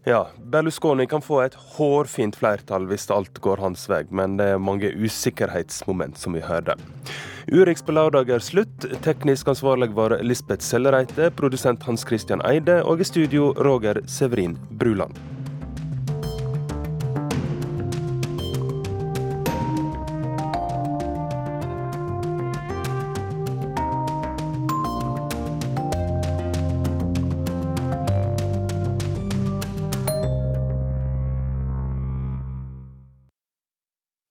[0.04, 4.58] ja, Berlusconi kan få et hårfint flertall hvis alt går hans vei, men det er
[4.58, 6.76] mange usikkerhetsmoment, som vi hørte.
[7.52, 8.86] Urix på lørdag er slutt.
[9.04, 15.33] Teknisk ansvarlig var Lisbeth Sellereite, produsent Hans Christian Eide, og i studio Roger Severin Bruland.